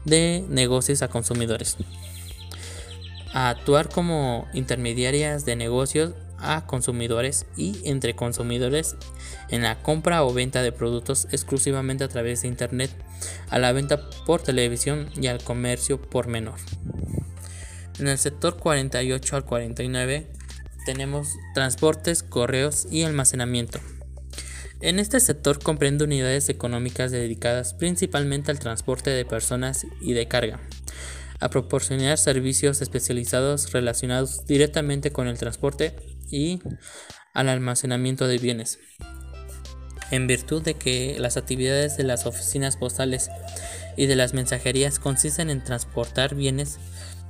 de 0.05 0.45
negocios 0.49 1.03
a 1.03 1.09
consumidores. 1.09 1.77
A 3.33 3.51
actuar 3.51 3.89
como 3.89 4.47
intermediarias 4.55 5.45
de 5.45 5.57
negocios 5.57 6.13
a 6.39 6.67
consumidores 6.67 7.47
y 7.57 7.81
entre 7.85 8.15
consumidores 8.15 8.97
en 9.49 9.63
la 9.63 9.83
compra 9.83 10.25
o 10.25 10.33
venta 10.33 10.63
de 10.63 10.73
productos 10.73 11.29
exclusivamente 11.31 12.05
a 12.05 12.09
través 12.09 12.43
de 12.43 12.49
Internet, 12.49 12.91
a 13.49 13.59
la 13.59 13.73
venta 13.73 14.11
por 14.27 14.43
televisión 14.43 15.09
y 15.15 15.27
al 15.27 15.43
comercio 15.43 16.01
por 16.01 16.27
menor. 16.29 16.59
En 17.99 18.09
el 18.09 18.19
sector 18.19 18.59
48 18.59 19.37
al 19.37 19.45
49 19.45 20.31
tenemos 20.85 21.37
transportes, 21.55 22.23
correos 22.23 22.87
y 22.91 23.03
almacenamiento. 23.03 23.81
En 24.81 24.99
este 24.99 25.21
sector 25.21 25.59
comprende 25.63 26.05
unidades 26.05 26.51
económicas 26.51 27.11
dedicadas 27.11 27.73
principalmente 27.73 28.51
al 28.51 28.59
transporte 28.59 29.11
de 29.11 29.25
personas 29.25 29.87
y 30.03 30.13
de 30.13 30.29
carga, 30.29 30.61
a 31.41 31.49
proporcionar 31.49 32.19
servicios 32.19 32.83
especializados 32.83 33.73
relacionados 33.73 34.47
directamente 34.47 35.13
con 35.13 35.29
el 35.29 35.39
transporte 35.39 35.97
y 36.31 36.61
al 37.35 37.49
almacenamiento 37.49 38.27
de 38.27 38.39
bienes. 38.39 38.79
En 40.11 40.27
virtud 40.27 40.63
de 40.63 40.75
que 40.75 41.17
las 41.19 41.37
actividades 41.37 41.97
de 41.97 42.05
las 42.05 42.27
oficinas 42.27 42.77
postales 42.77 43.31
y 43.97 44.07
de 44.07 44.17
las 44.17 44.35
mensajerías 44.35 44.99
consisten 44.99 45.51
en 45.51 45.65
transportar 45.65 46.35
bienes, 46.35 46.79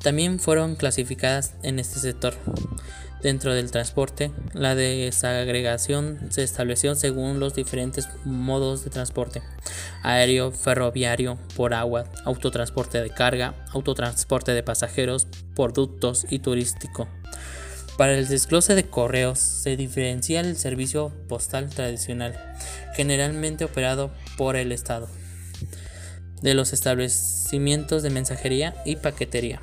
también 0.02 0.38
fueron 0.38 0.76
clasificadas 0.76 1.54
en 1.62 1.78
este 1.78 2.00
sector. 2.00 2.34
Dentro 3.22 3.54
del 3.54 3.70
transporte, 3.70 4.30
la 4.52 4.74
desagregación 4.74 6.28
se 6.30 6.42
estableció 6.42 6.94
según 6.94 7.40
los 7.40 7.54
diferentes 7.54 8.08
modos 8.24 8.84
de 8.84 8.90
transporte, 8.90 9.42
aéreo, 10.02 10.52
ferroviario, 10.52 11.38
por 11.56 11.72
agua, 11.72 12.04
autotransporte 12.24 13.02
de 13.02 13.10
carga, 13.10 13.54
autotransporte 13.72 14.52
de 14.52 14.62
pasajeros, 14.62 15.26
por 15.54 15.72
ductos 15.72 16.26
y 16.28 16.40
turístico. 16.40 17.08
Para 17.96 18.12
el 18.12 18.28
desglose 18.28 18.74
de 18.74 18.84
correos 18.84 19.38
se 19.38 19.76
diferencia 19.76 20.40
el 20.40 20.56
servicio 20.56 21.12
postal 21.28 21.70
tradicional, 21.70 22.38
generalmente 22.94 23.64
operado 23.64 24.12
por 24.36 24.56
el 24.56 24.70
Estado, 24.70 25.08
de 26.42 26.52
los 26.52 26.74
establecimientos 26.74 28.02
de 28.02 28.10
mensajería 28.10 28.74
y 28.84 28.96
paquetería. 28.96 29.62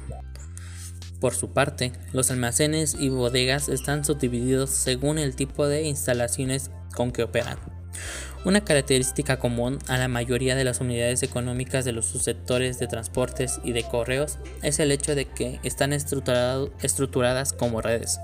Por 1.19 1.35
su 1.35 1.53
parte, 1.53 1.93
los 2.11 2.31
almacenes 2.31 2.95
y 2.99 3.09
bodegas 3.09 3.69
están 3.69 4.03
subdivididos 4.03 4.71
según 4.71 5.19
el 5.19 5.35
tipo 5.35 5.67
de 5.67 5.83
instalaciones 5.83 6.71
con 6.95 7.11
que 7.11 7.23
operan. 7.23 7.59
Una 8.45 8.65
característica 8.65 9.39
común 9.39 9.79
a 9.87 9.97
la 9.97 10.09
mayoría 10.09 10.55
de 10.55 10.65
las 10.65 10.81
unidades 10.81 11.23
económicas 11.23 11.85
de 11.85 11.93
los 11.93 12.07
subsectores 12.07 12.77
de 12.77 12.87
transportes 12.87 13.61
y 13.63 13.71
de 13.71 13.83
correos 13.83 14.37
es 14.61 14.79
el 14.79 14.91
hecho 14.91 15.15
de 15.15 15.25
que 15.25 15.61
están 15.63 15.93
estructuradas 15.93 17.53
como 17.53 17.81
redes, 17.81 18.19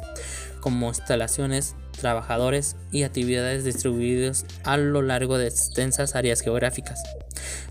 como 0.60 0.90
instalaciones, 0.90 1.76
trabajadores 1.98 2.76
y 2.92 3.04
actividades 3.04 3.64
distribuidos 3.64 4.46
a 4.66 4.76
lo 4.76 5.02
largo 5.02 5.38
de 5.38 5.48
extensas 5.48 6.16
áreas 6.16 6.42
geográficas. 6.42 7.02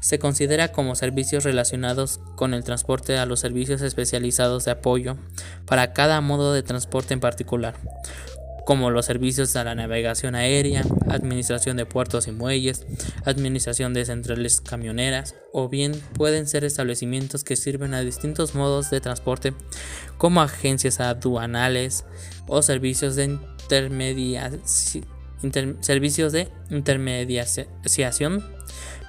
Se 0.01 0.19
considera 0.19 0.73
como 0.73 0.95
servicios 0.95 1.45
relacionados 1.45 2.19
con 2.35 2.55
el 2.55 2.65
transporte 2.65 3.19
a 3.19 3.27
los 3.27 3.41
servicios 3.41 3.83
especializados 3.83 4.65
de 4.65 4.71
apoyo 4.71 5.19
para 5.67 5.93
cada 5.93 6.23
modo 6.23 6.55
de 6.55 6.63
transporte 6.63 7.13
en 7.13 7.21
particular, 7.21 7.75
como 8.69 8.91
los 8.91 9.07
servicios 9.07 9.57
a 9.57 9.65
la 9.65 9.75
navegación 9.75 10.35
aérea, 10.35 10.85
administración 11.09 11.79
de 11.79 11.87
puertos 11.87 12.29
y 12.29 12.33
muelles, 12.33 12.85
administración 13.25 13.95
de 13.95 14.05
centrales 14.05 14.61
camioneras, 14.61 15.37
o 15.55 15.71
bien 15.71 15.99
pueden 16.13 16.47
ser 16.47 16.65
establecimientos 16.65 17.45
que 17.45 17.57
sirven 17.57 17.95
a 17.95 18.03
distintos 18.03 18.55
modos 18.55 18.91
de 18.91 19.01
transporte, 19.01 19.55
como 20.19 20.43
agencias 20.43 21.01
aduanales 21.01 22.05
o 22.47 22.61
servicios 22.61 23.17
de 23.17 23.39
servicios 25.81 26.33
de 26.33 26.49
intermediación 26.69 28.45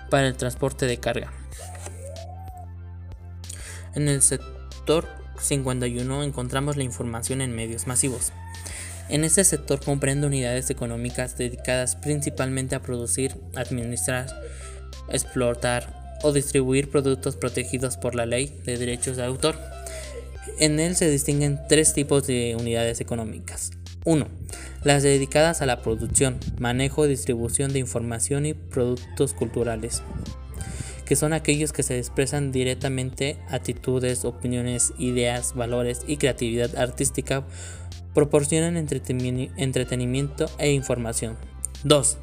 para 0.09 0.27
el 0.27 0.37
transporte 0.37 0.85
de 0.85 0.99
carga. 1.01 1.33
En 3.93 4.07
el 4.07 4.21
sector 4.21 5.09
51 5.37 6.23
encontramos 6.23 6.77
la 6.77 6.83
información 6.83 7.41
en 7.41 7.53
medios 7.53 7.87
masivos. 7.87 8.31
En 9.09 9.23
este 9.23 9.43
sector 9.43 9.83
comprende 9.83 10.27
unidades 10.27 10.69
económicas 10.69 11.35
dedicadas 11.35 11.95
principalmente 11.95 12.75
a 12.75 12.81
producir, 12.81 13.35
administrar, 13.55 14.27
explotar 15.11 16.19
o 16.21 16.31
distribuir 16.31 16.91
productos 16.91 17.35
protegidos 17.35 17.97
por 17.97 18.13
la 18.13 18.27
ley 18.27 18.61
de 18.65 18.77
derechos 18.77 19.17
de 19.17 19.25
autor. 19.25 19.55
En 20.59 20.79
él 20.79 20.95
se 20.95 21.09
distinguen 21.09 21.59
tres 21.67 21.93
tipos 21.93 22.27
de 22.27 22.55
unidades 22.59 23.01
económicas. 23.01 23.71
1. 24.05 24.27
Las 24.83 25.03
dedicadas 25.03 25.61
a 25.61 25.65
la 25.65 25.81
producción, 25.81 26.37
manejo 26.59 27.05
y 27.05 27.09
distribución 27.09 27.73
de 27.73 27.79
información 27.79 28.45
y 28.45 28.53
productos 28.53 29.33
culturales, 29.33 30.03
que 31.05 31.15
son 31.15 31.33
aquellos 31.33 31.73
que 31.73 31.83
se 31.83 31.97
expresan 31.97 32.51
directamente 32.51 33.37
actitudes, 33.49 34.23
opiniones, 34.23 34.93
ideas, 34.99 35.55
valores 35.55 36.01
y 36.07 36.17
creatividad 36.17 36.75
artística 36.77 37.43
proporcionan 38.13 38.77
entretenimiento 38.77 40.45
e 40.57 40.71
información. 40.71 41.37
2. 41.83 42.17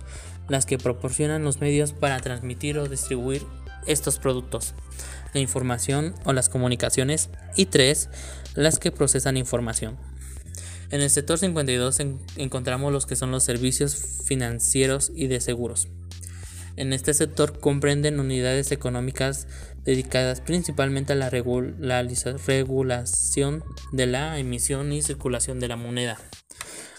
Las 0.49 0.67
que 0.67 0.79
proporcionan 0.79 1.45
los 1.45 1.61
medios 1.61 1.93
para 1.93 2.21
transmitir 2.21 2.79
o 2.79 2.89
distribuir 2.89 3.43
estos 3.87 4.19
productos, 4.19 4.75
la 5.33 5.41
información 5.41 6.15
o 6.25 6.33
las 6.33 6.49
comunicaciones. 6.49 7.31
Y 7.57 7.67
3. 7.67 8.09
Las 8.55 8.79
que 8.79 8.91
procesan 8.91 9.37
información. 9.37 9.97
En 10.91 11.01
el 11.01 11.11
sector 11.11 11.39
52 11.39 11.99
encontramos 12.37 12.93
los 12.93 13.07
que 13.07 13.17
son 13.17 13.31
los 13.33 13.43
servicios 13.43 14.23
financieros 14.25 15.11
y 15.15 15.27
de 15.27 15.41
seguros. 15.41 15.89
En 16.77 16.93
este 16.93 17.15
sector 17.15 17.59
comprenden 17.59 18.21
unidades 18.21 18.71
económicas 18.71 19.49
dedicadas 19.85 20.43
principalmente 20.43 21.15
a 21.15 21.17
la 21.17 21.31
regulación 21.31 23.65
de 23.93 24.07
la 24.07 24.39
emisión 24.39 24.93
y 24.93 25.01
circulación 25.01 25.59
de 25.59 25.69
la 25.69 25.77
moneda, 25.77 26.19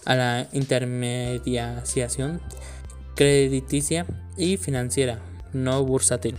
a 0.05 0.15
la 0.15 0.49
intermediación 0.51 2.41
crediticia 3.15 4.07
y 4.35 4.57
financiera 4.57 5.19
no 5.53 5.83
bursátil, 5.83 6.37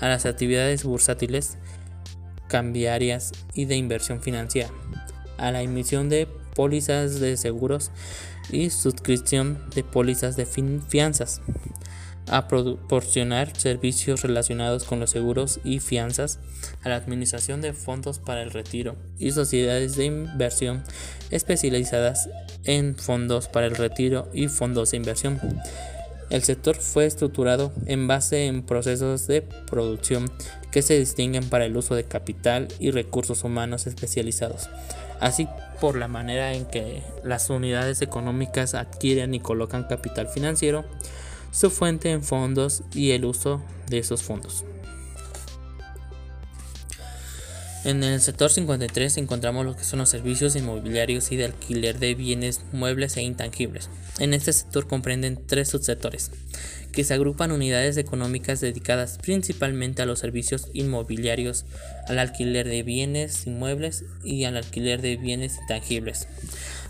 a 0.00 0.08
las 0.08 0.26
actividades 0.26 0.84
bursátiles, 0.84 1.56
cambiarias 2.46 3.32
y 3.54 3.64
de 3.64 3.76
inversión 3.76 4.20
financiera, 4.20 4.70
a 5.36 5.50
la 5.50 5.62
emisión 5.62 6.08
de 6.08 6.28
pólizas 6.54 7.20
de 7.20 7.36
seguros 7.36 7.90
y 8.50 8.70
suscripción 8.70 9.58
de 9.74 9.84
pólizas 9.84 10.36
de 10.36 10.46
fianzas, 10.46 11.42
a 12.30 12.48
proporcionar 12.48 13.56
servicios 13.56 14.22
relacionados 14.22 14.84
con 14.84 15.00
los 15.00 15.10
seguros 15.10 15.60
y 15.64 15.80
fianzas, 15.80 16.38
a 16.82 16.88
la 16.88 16.96
administración 16.96 17.60
de 17.60 17.72
fondos 17.72 18.18
para 18.18 18.42
el 18.42 18.50
retiro 18.50 18.96
y 19.18 19.32
sociedades 19.32 19.96
de 19.96 20.06
inversión 20.06 20.84
especializadas 21.30 22.28
en 22.64 22.96
fondos 22.96 23.48
para 23.48 23.66
el 23.66 23.76
retiro 23.76 24.28
y 24.32 24.48
fondos 24.48 24.90
de 24.90 24.96
inversión. 24.98 25.40
El 26.30 26.42
sector 26.42 26.76
fue 26.76 27.06
estructurado 27.06 27.72
en 27.86 28.06
base 28.06 28.46
en 28.46 28.62
procesos 28.62 29.26
de 29.26 29.40
producción 29.40 30.30
que 30.70 30.82
se 30.82 30.98
distinguen 30.98 31.48
para 31.48 31.64
el 31.64 31.76
uso 31.76 31.94
de 31.94 32.04
capital 32.04 32.68
y 32.78 32.90
recursos 32.90 33.44
humanos 33.44 33.86
especializados, 33.86 34.68
así 35.20 35.48
por 35.80 35.96
la 35.96 36.08
manera 36.08 36.52
en 36.52 36.66
que 36.66 37.02
las 37.24 37.48
unidades 37.48 38.02
económicas 38.02 38.74
adquieren 38.74 39.32
y 39.34 39.40
colocan 39.40 39.84
capital 39.84 40.28
financiero, 40.28 40.84
su 41.50 41.70
fuente 41.70 42.10
en 42.10 42.22
fondos 42.22 42.82
y 42.94 43.10
el 43.10 43.24
uso 43.24 43.62
de 43.88 43.98
esos 43.98 44.22
fondos. 44.22 44.64
En 47.84 48.02
el 48.02 48.20
sector 48.20 48.50
53 48.50 49.16
encontramos 49.18 49.64
lo 49.64 49.76
que 49.76 49.84
son 49.84 50.00
los 50.00 50.08
servicios 50.08 50.56
inmobiliarios 50.56 51.30
y 51.30 51.36
de 51.36 51.46
alquiler 51.46 51.98
de 51.98 52.14
bienes 52.14 52.60
muebles 52.72 53.16
e 53.16 53.22
intangibles. 53.22 53.88
En 54.18 54.34
este 54.34 54.52
sector 54.52 54.88
comprenden 54.88 55.38
tres 55.46 55.68
subsectores, 55.68 56.32
que 56.92 57.04
se 57.04 57.14
agrupan 57.14 57.52
unidades 57.52 57.96
económicas 57.96 58.60
dedicadas 58.60 59.18
principalmente 59.18 60.02
a 60.02 60.06
los 60.06 60.18
servicios 60.18 60.68
inmobiliarios, 60.72 61.66
al 62.08 62.18
alquiler 62.18 62.68
de 62.68 62.82
bienes 62.82 63.46
inmuebles 63.46 64.04
y 64.24 64.44
al 64.44 64.56
alquiler 64.56 65.00
de 65.00 65.16
bienes 65.16 65.56
intangibles. 65.62 66.26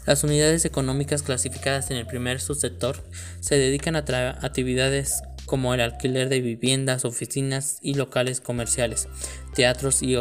Las 0.09 0.25
unidades 0.25 0.65
económicas 0.65 1.23
clasificadas 1.23 1.91
en 1.91 1.99
el 1.99 2.07
primer 2.07 2.41
subsector 2.41 3.05
se 3.41 3.59
dedican 3.59 3.95
a 3.95 3.99
actividades 4.41 5.23
como 5.45 5.75
el 5.75 5.83
alquiler 5.83 6.31
de 6.31 6.41
viviendas, 6.41 7.05
oficinas 7.05 7.77
y 7.83 7.93
locales 7.93 8.41
comerciales, 8.41 9.07
teatros 9.55 10.03
y, 10.03 10.17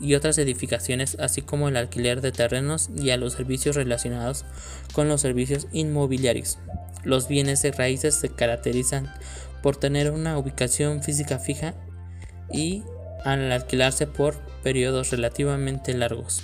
y 0.00 0.14
otras 0.16 0.38
edificaciones, 0.38 1.16
así 1.20 1.42
como 1.42 1.68
el 1.68 1.76
alquiler 1.76 2.20
de 2.20 2.32
terrenos 2.32 2.90
y 2.96 3.10
a 3.10 3.16
los 3.16 3.34
servicios 3.34 3.76
relacionados 3.76 4.44
con 4.92 5.06
los 5.08 5.20
servicios 5.20 5.68
inmobiliarios. 5.72 6.58
Los 7.04 7.28
bienes 7.28 7.62
de 7.62 7.70
raíces 7.70 8.16
se 8.16 8.30
caracterizan 8.30 9.08
por 9.62 9.76
tener 9.76 10.10
una 10.10 10.36
ubicación 10.36 11.00
física 11.00 11.38
fija 11.38 11.74
y 12.52 12.82
al 13.24 13.52
alquilarse 13.52 14.08
por 14.08 14.40
periodos 14.64 15.12
relativamente 15.12 15.94
largos. 15.94 16.42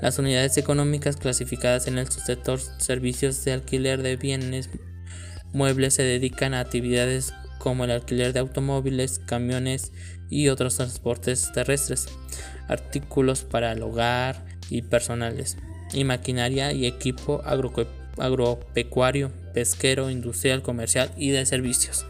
Las 0.00 0.18
unidades 0.18 0.56
económicas 0.56 1.16
clasificadas 1.16 1.86
en 1.86 1.98
el 1.98 2.10
subsector 2.10 2.60
servicios 2.78 3.44
de 3.44 3.52
alquiler 3.52 4.02
de 4.02 4.16
bienes 4.16 4.70
muebles 5.52 5.94
se 5.94 6.02
dedican 6.02 6.54
a 6.54 6.60
actividades 6.60 7.34
como 7.58 7.84
el 7.84 7.90
alquiler 7.90 8.32
de 8.32 8.40
automóviles, 8.40 9.20
camiones 9.26 9.92
y 10.30 10.48
otros 10.48 10.76
transportes 10.76 11.52
terrestres, 11.52 12.08
artículos 12.68 13.42
para 13.42 13.72
el 13.72 13.82
hogar 13.82 14.44
y 14.70 14.82
personales, 14.82 15.58
y 15.92 16.04
maquinaria 16.04 16.72
y 16.72 16.86
equipo 16.86 17.42
agropecuario, 18.16 19.30
pesquero, 19.52 20.08
industrial, 20.08 20.62
comercial 20.62 21.12
y 21.16 21.30
de 21.30 21.44
servicios. 21.44 22.06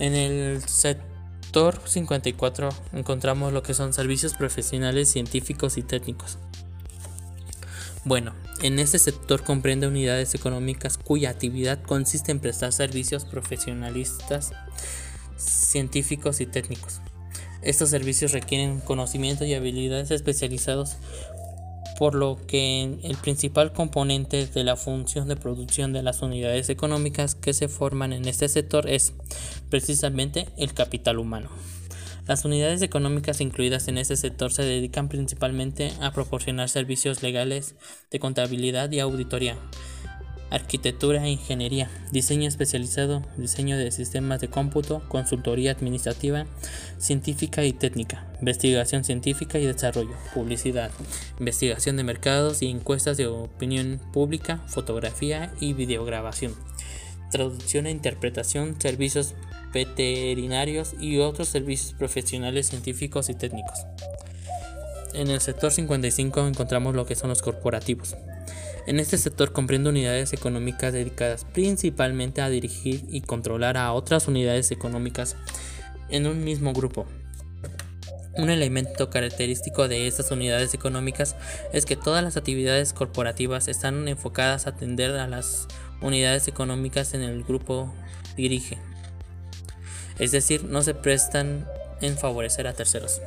En 0.00 0.14
el 0.14 0.62
sector 0.62 1.07
54 1.52 2.68
encontramos 2.92 3.52
lo 3.52 3.62
que 3.62 3.74
son 3.74 3.92
servicios 3.92 4.34
profesionales, 4.34 5.08
científicos 5.08 5.78
y 5.78 5.82
técnicos. 5.82 6.38
Bueno, 8.04 8.34
en 8.62 8.78
este 8.78 8.98
sector 8.98 9.42
comprende 9.42 9.86
unidades 9.86 10.34
económicas 10.34 10.98
cuya 10.98 11.30
actividad 11.30 11.82
consiste 11.82 12.32
en 12.32 12.40
prestar 12.40 12.72
servicios 12.72 13.24
profesionalistas, 13.24 14.52
científicos 15.36 16.40
y 16.40 16.46
técnicos. 16.46 17.00
Estos 17.62 17.90
servicios 17.90 18.32
requieren 18.32 18.80
conocimientos 18.80 19.46
y 19.46 19.54
habilidades 19.54 20.10
especializados, 20.10 20.96
por 21.98 22.14
lo 22.14 22.38
que 22.46 23.00
el 23.02 23.16
principal 23.16 23.72
componente 23.72 24.46
de 24.46 24.62
la 24.62 24.76
función 24.76 25.26
de 25.26 25.34
producción 25.34 25.92
de 25.92 26.02
las 26.02 26.22
unidades 26.22 26.68
económicas 26.68 27.34
que 27.34 27.52
se 27.52 27.66
forman 27.66 28.12
en 28.12 28.28
este 28.28 28.48
sector 28.48 28.88
es 28.88 29.14
precisamente 29.68 30.46
el 30.56 30.74
capital 30.74 31.18
humano. 31.18 31.50
Las 32.28 32.44
unidades 32.44 32.82
económicas 32.82 33.40
incluidas 33.40 33.88
en 33.88 33.98
este 33.98 34.14
sector 34.14 34.52
se 34.52 34.62
dedican 34.62 35.08
principalmente 35.08 35.92
a 36.00 36.12
proporcionar 36.12 36.68
servicios 36.68 37.24
legales 37.24 37.74
de 38.12 38.20
contabilidad 38.20 38.92
y 38.92 39.00
auditoría, 39.00 39.58
arquitectura 40.50 41.24
e 41.24 41.30
ingeniería, 41.30 41.90
diseño 42.12 42.48
especializado, 42.48 43.22
diseño 43.36 43.76
de 43.76 43.90
sistemas 43.90 44.40
de 44.40 44.48
cómputo, 44.48 45.02
consultoría 45.08 45.72
administrativa, 45.72 46.46
científica 46.98 47.64
y 47.64 47.72
técnica, 47.72 48.26
investigación 48.40 49.04
científica 49.04 49.58
y 49.58 49.66
desarrollo, 49.66 50.16
publicidad, 50.34 50.90
investigación 51.38 51.96
de 51.96 52.04
mercados 52.04 52.62
y 52.62 52.68
encuestas 52.68 53.16
de 53.16 53.26
opinión 53.26 54.00
pública, 54.12 54.62
fotografía 54.66 55.52
y 55.60 55.74
videograbación, 55.74 56.54
traducción 57.30 57.86
e 57.86 57.90
interpretación, 57.90 58.80
servicios 58.80 59.34
veterinarios 59.72 60.94
y 60.98 61.18
otros 61.18 61.48
servicios 61.48 61.92
profesionales 61.92 62.68
científicos 62.68 63.28
y 63.28 63.34
técnicos. 63.34 63.86
En 65.14 65.28
el 65.28 65.40
sector 65.40 65.70
55 65.70 66.46
encontramos 66.46 66.94
lo 66.94 67.06
que 67.06 67.14
son 67.14 67.30
los 67.30 67.42
corporativos. 67.42 68.16
En 68.88 69.00
este 69.00 69.18
sector 69.18 69.52
comprende 69.52 69.90
unidades 69.90 70.32
económicas 70.32 70.94
dedicadas 70.94 71.44
principalmente 71.44 72.40
a 72.40 72.48
dirigir 72.48 73.04
y 73.10 73.20
controlar 73.20 73.76
a 73.76 73.92
otras 73.92 74.28
unidades 74.28 74.70
económicas 74.70 75.36
en 76.08 76.26
un 76.26 76.42
mismo 76.42 76.72
grupo. 76.72 77.04
Un 78.38 78.48
elemento 78.48 79.10
característico 79.10 79.88
de 79.88 80.06
estas 80.06 80.30
unidades 80.30 80.72
económicas 80.72 81.36
es 81.74 81.84
que 81.84 81.96
todas 81.96 82.24
las 82.24 82.38
actividades 82.38 82.94
corporativas 82.94 83.68
están 83.68 84.08
enfocadas 84.08 84.66
a 84.66 84.70
atender 84.70 85.10
a 85.18 85.26
las 85.26 85.68
unidades 86.00 86.48
económicas 86.48 87.12
en 87.12 87.20
el 87.20 87.44
grupo 87.44 87.92
dirige 88.38 88.78
es 90.18 90.32
decir, 90.32 90.64
no 90.64 90.82
se 90.82 90.94
prestan 90.94 91.68
en 92.00 92.16
favorecer 92.16 92.66
a 92.66 92.72
terceros. 92.72 93.20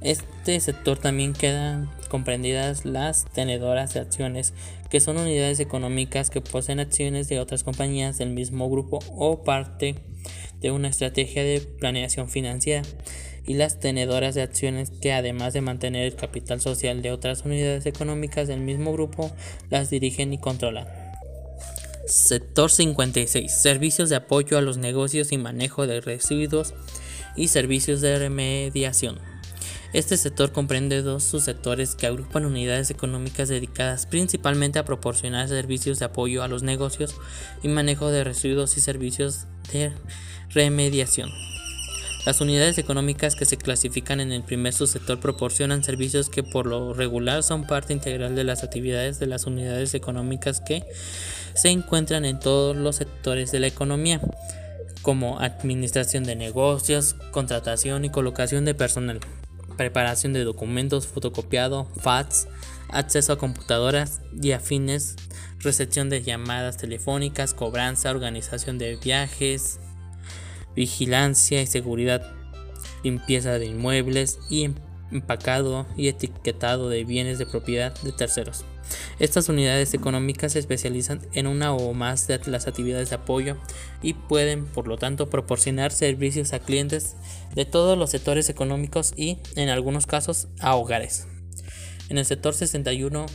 Este 0.00 0.58
sector 0.58 0.98
también 0.98 1.34
quedan 1.34 1.90
comprendidas 2.12 2.84
las 2.84 3.24
tenedoras 3.32 3.94
de 3.94 4.00
acciones, 4.00 4.52
que 4.90 5.00
son 5.00 5.16
unidades 5.16 5.60
económicas 5.60 6.28
que 6.28 6.42
poseen 6.42 6.78
acciones 6.78 7.26
de 7.30 7.40
otras 7.40 7.64
compañías 7.64 8.18
del 8.18 8.28
mismo 8.28 8.68
grupo 8.68 8.98
o 9.16 9.44
parte 9.44 9.94
de 10.60 10.70
una 10.72 10.88
estrategia 10.88 11.42
de 11.42 11.62
planeación 11.62 12.28
financiera, 12.28 12.82
y 13.46 13.54
las 13.54 13.80
tenedoras 13.80 14.34
de 14.34 14.42
acciones 14.42 14.90
que 14.90 15.14
además 15.14 15.54
de 15.54 15.62
mantener 15.62 16.04
el 16.04 16.14
capital 16.14 16.60
social 16.60 17.00
de 17.00 17.12
otras 17.12 17.46
unidades 17.46 17.86
económicas 17.86 18.46
del 18.46 18.60
mismo 18.60 18.92
grupo, 18.92 19.32
las 19.70 19.88
dirigen 19.88 20.34
y 20.34 20.38
controlan. 20.38 20.86
Sector 22.06 22.70
56. 22.70 23.50
Servicios 23.50 24.10
de 24.10 24.16
apoyo 24.16 24.58
a 24.58 24.60
los 24.60 24.76
negocios 24.76 25.32
y 25.32 25.38
manejo 25.38 25.86
de 25.86 26.02
residuos 26.02 26.74
y 27.36 27.48
servicios 27.48 28.02
de 28.02 28.18
remediación. 28.18 29.31
Este 29.92 30.16
sector 30.16 30.52
comprende 30.52 31.02
dos 31.02 31.22
subsectores 31.22 31.94
que 31.94 32.06
agrupan 32.06 32.46
unidades 32.46 32.90
económicas 32.90 33.50
dedicadas 33.50 34.06
principalmente 34.06 34.78
a 34.78 34.86
proporcionar 34.86 35.48
servicios 35.48 35.98
de 35.98 36.06
apoyo 36.06 36.42
a 36.42 36.48
los 36.48 36.62
negocios 36.62 37.14
y 37.62 37.68
manejo 37.68 38.10
de 38.10 38.24
residuos 38.24 38.78
y 38.78 38.80
servicios 38.80 39.44
de 39.70 39.92
remediación. 40.48 41.28
Las 42.24 42.40
unidades 42.40 42.78
económicas 42.78 43.34
que 43.34 43.44
se 43.44 43.58
clasifican 43.58 44.20
en 44.20 44.32
el 44.32 44.44
primer 44.44 44.72
subsector 44.72 45.20
proporcionan 45.20 45.84
servicios 45.84 46.30
que 46.30 46.42
por 46.42 46.66
lo 46.66 46.94
regular 46.94 47.42
son 47.42 47.66
parte 47.66 47.92
integral 47.92 48.34
de 48.34 48.44
las 48.44 48.62
actividades 48.62 49.18
de 49.18 49.26
las 49.26 49.44
unidades 49.44 49.92
económicas 49.92 50.60
que 50.60 50.84
se 51.54 51.68
encuentran 51.68 52.24
en 52.24 52.38
todos 52.38 52.74
los 52.76 52.96
sectores 52.96 53.52
de 53.52 53.60
la 53.60 53.66
economía, 53.66 54.22
como 55.02 55.40
administración 55.40 56.24
de 56.24 56.36
negocios, 56.36 57.14
contratación 57.32 58.06
y 58.06 58.10
colocación 58.10 58.64
de 58.64 58.74
personal, 58.74 59.20
preparación 59.76 60.32
de 60.32 60.44
documentos, 60.44 61.06
fotocopiado, 61.06 61.86
fax, 62.00 62.48
acceso 62.88 63.32
a 63.32 63.38
computadoras 63.38 64.20
y 64.40 64.52
afines, 64.52 65.16
recepción 65.60 66.10
de 66.10 66.22
llamadas 66.22 66.76
telefónicas, 66.76 67.54
cobranza, 67.54 68.10
organización 68.10 68.78
de 68.78 68.96
viajes, 68.96 69.80
vigilancia 70.74 71.62
y 71.62 71.66
seguridad, 71.66 72.22
limpieza 73.02 73.58
de 73.58 73.66
inmuebles 73.66 74.38
y 74.50 74.70
empacado 75.12 75.86
y 75.96 76.08
etiquetado 76.08 76.88
de 76.88 77.04
bienes 77.04 77.38
de 77.38 77.46
propiedad 77.46 77.94
de 78.02 78.12
terceros. 78.12 78.64
Estas 79.18 79.48
unidades 79.48 79.94
económicas 79.94 80.52
se 80.52 80.58
especializan 80.58 81.20
en 81.32 81.46
una 81.46 81.72
o 81.72 81.94
más 81.94 82.26
de 82.26 82.40
las 82.46 82.66
actividades 82.66 83.10
de 83.10 83.16
apoyo 83.16 83.56
y 84.02 84.14
pueden, 84.14 84.66
por 84.66 84.88
lo 84.88 84.98
tanto, 84.98 85.30
proporcionar 85.30 85.92
servicios 85.92 86.52
a 86.52 86.58
clientes 86.58 87.16
de 87.54 87.64
todos 87.64 87.96
los 87.96 88.10
sectores 88.10 88.48
económicos 88.48 89.14
y, 89.16 89.38
en 89.56 89.68
algunos 89.68 90.06
casos, 90.06 90.48
a 90.60 90.74
hogares. 90.74 91.26
En 92.08 92.18
el 92.18 92.24
sector 92.24 92.54
61, 92.54 93.26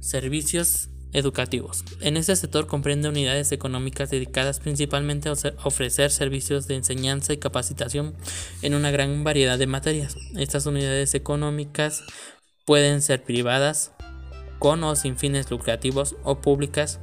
servicios 0.00 0.88
educativos. 1.16 1.82
En 2.00 2.18
este 2.18 2.36
sector 2.36 2.66
comprende 2.66 3.08
unidades 3.08 3.50
económicas 3.50 4.10
dedicadas 4.10 4.60
principalmente 4.60 5.30
a 5.30 5.34
ofrecer 5.64 6.10
servicios 6.10 6.68
de 6.68 6.76
enseñanza 6.76 7.32
y 7.32 7.38
capacitación 7.38 8.14
en 8.60 8.74
una 8.74 8.90
gran 8.90 9.24
variedad 9.24 9.58
de 9.58 9.66
materias. 9.66 10.16
Estas 10.36 10.66
unidades 10.66 11.14
económicas 11.14 12.04
pueden 12.66 13.00
ser 13.00 13.24
privadas, 13.24 13.92
con 14.58 14.84
o 14.84 14.94
sin 14.94 15.16
fines 15.16 15.50
lucrativos 15.50 16.16
o 16.22 16.40
públicas 16.40 17.00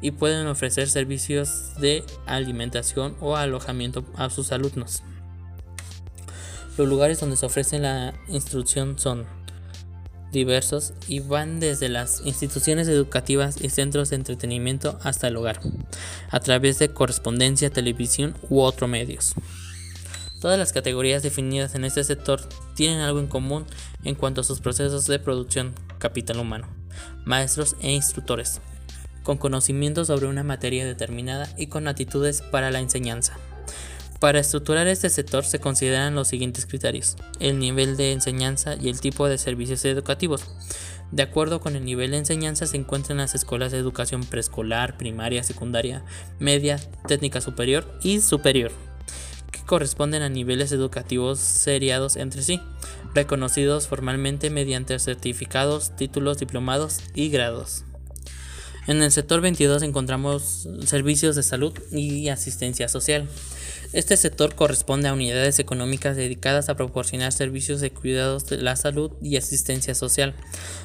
y 0.00 0.12
pueden 0.12 0.46
ofrecer 0.46 0.88
servicios 0.88 1.74
de 1.80 2.04
alimentación 2.26 3.16
o 3.20 3.36
alojamiento 3.36 4.04
a 4.16 4.30
sus 4.30 4.52
alumnos. 4.52 5.02
Los 6.78 6.88
lugares 6.88 7.18
donde 7.18 7.36
se 7.36 7.46
ofrece 7.46 7.80
la 7.80 8.14
instrucción 8.28 8.98
son 8.98 9.26
diversos 10.32 10.92
y 11.08 11.20
van 11.20 11.60
desde 11.60 11.88
las 11.88 12.22
instituciones 12.24 12.88
educativas 12.88 13.60
y 13.60 13.70
centros 13.70 14.10
de 14.10 14.16
entretenimiento 14.16 14.98
hasta 15.02 15.28
el 15.28 15.36
hogar, 15.36 15.60
a 16.30 16.40
través 16.40 16.78
de 16.78 16.90
correspondencia, 16.90 17.70
televisión 17.70 18.34
u 18.48 18.60
otros 18.60 18.88
medios. 18.88 19.34
Todas 20.40 20.58
las 20.58 20.72
categorías 20.72 21.22
definidas 21.22 21.74
en 21.74 21.84
este 21.84 22.02
sector 22.02 22.40
tienen 22.74 23.00
algo 23.00 23.20
en 23.20 23.26
común 23.26 23.66
en 24.04 24.14
cuanto 24.14 24.40
a 24.40 24.44
sus 24.44 24.60
procesos 24.60 25.06
de 25.06 25.18
producción 25.18 25.74
capital 25.98 26.38
humano, 26.38 26.66
maestros 27.24 27.76
e 27.82 27.92
instructores, 27.92 28.60
con 29.22 29.36
conocimiento 29.36 30.04
sobre 30.04 30.26
una 30.26 30.42
materia 30.42 30.86
determinada 30.86 31.48
y 31.58 31.66
con 31.66 31.88
actitudes 31.88 32.40
para 32.40 32.70
la 32.70 32.80
enseñanza. 32.80 33.36
Para 34.20 34.38
estructurar 34.38 34.86
este 34.86 35.08
sector 35.08 35.46
se 35.46 35.60
consideran 35.60 36.14
los 36.14 36.28
siguientes 36.28 36.66
criterios, 36.66 37.16
el 37.38 37.58
nivel 37.58 37.96
de 37.96 38.12
enseñanza 38.12 38.76
y 38.78 38.90
el 38.90 39.00
tipo 39.00 39.26
de 39.26 39.38
servicios 39.38 39.82
educativos. 39.86 40.42
De 41.10 41.22
acuerdo 41.22 41.60
con 41.60 41.74
el 41.74 41.86
nivel 41.86 42.10
de 42.10 42.18
enseñanza 42.18 42.66
se 42.66 42.76
encuentran 42.76 43.16
las 43.16 43.34
escuelas 43.34 43.72
de 43.72 43.78
educación 43.78 44.24
preescolar, 44.24 44.98
primaria, 44.98 45.42
secundaria, 45.42 46.04
media, 46.38 46.78
técnica 47.08 47.40
superior 47.40 47.98
y 48.02 48.20
superior, 48.20 48.72
que 49.52 49.62
corresponden 49.62 50.20
a 50.20 50.28
niveles 50.28 50.70
educativos 50.72 51.38
seriados 51.38 52.16
entre 52.16 52.42
sí, 52.42 52.60
reconocidos 53.14 53.88
formalmente 53.88 54.50
mediante 54.50 54.98
certificados, 54.98 55.96
títulos, 55.96 56.36
diplomados 56.36 57.00
y 57.14 57.30
grados. 57.30 57.84
En 58.86 59.02
el 59.02 59.12
sector 59.12 59.40
22 59.40 59.82
encontramos 59.82 60.68
servicios 60.84 61.36
de 61.36 61.42
salud 61.42 61.72
y 61.90 62.28
asistencia 62.28 62.88
social. 62.88 63.28
Este 63.92 64.16
sector 64.16 64.54
corresponde 64.54 65.08
a 65.08 65.12
unidades 65.12 65.58
económicas 65.58 66.16
dedicadas 66.16 66.68
a 66.68 66.76
proporcionar 66.76 67.32
servicios 67.32 67.80
de 67.80 67.90
cuidados 67.90 68.46
de 68.46 68.58
la 68.58 68.76
salud 68.76 69.10
y 69.20 69.36
asistencia 69.36 69.96
social. 69.96 70.34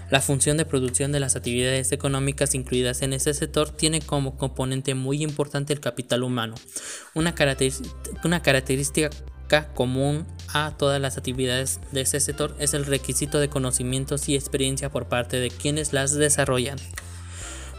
La 0.09 0.21
función 0.21 0.57
de 0.57 0.65
producción 0.65 1.11
de 1.11 1.19
las 1.19 1.35
actividades 1.35 1.91
económicas 1.91 2.55
incluidas 2.55 3.03
en 3.03 3.13
este 3.13 3.35
sector 3.35 3.69
tiene 3.69 4.01
como 4.01 4.37
componente 4.37 4.95
muy 4.95 5.21
importante 5.21 5.71
el 5.71 5.81
capital 5.81 6.23
humano, 6.23 6.55
una, 7.13 7.35
característica 7.35 9.11
común 9.75 10.25
a 10.53 10.75
todas 10.75 10.99
las 10.99 11.17
actividades 11.17 11.79
de 11.91 12.01
este 12.01 12.19
sector 12.19 12.55
es 12.59 12.73
el 12.73 12.85
requisito 12.85 13.39
de 13.39 13.49
conocimientos 13.49 14.27
y 14.29 14.35
experiencia 14.35 14.89
por 14.89 15.07
parte 15.07 15.39
de 15.39 15.51
quienes 15.51 15.93
las 15.93 16.13
desarrollan. 16.13 16.77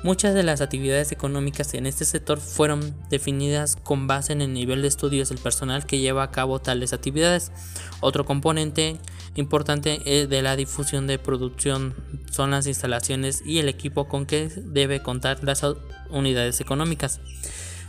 Muchas 0.06 0.34
de 0.34 0.44
las 0.44 0.60
actividades 0.60 1.10
económicas 1.10 1.74
en 1.74 1.84
este 1.84 2.04
sector 2.04 2.38
fueron 2.38 2.94
definidas 3.10 3.74
con 3.74 4.06
base 4.06 4.32
en 4.32 4.40
el 4.40 4.52
nivel 4.52 4.82
de 4.82 4.86
estudios 4.86 5.30
del 5.30 5.38
personal 5.38 5.84
que 5.84 5.98
lleva 5.98 6.22
a 6.22 6.30
cabo 6.30 6.60
tales 6.60 6.92
actividades. 6.92 7.50
Otro 7.98 8.24
componente 8.24 9.00
importante 9.34 10.00
eh, 10.04 10.28
de 10.28 10.42
la 10.42 10.54
difusión 10.54 11.08
de 11.08 11.18
producción 11.18 11.92
son 12.30 12.52
las 12.52 12.68
instalaciones 12.68 13.42
y 13.44 13.58
el 13.58 13.68
equipo 13.68 14.06
con 14.06 14.26
que 14.26 14.48
debe 14.48 15.02
contar 15.02 15.42
las 15.42 15.64
unidades 16.10 16.60
económicas. 16.60 17.18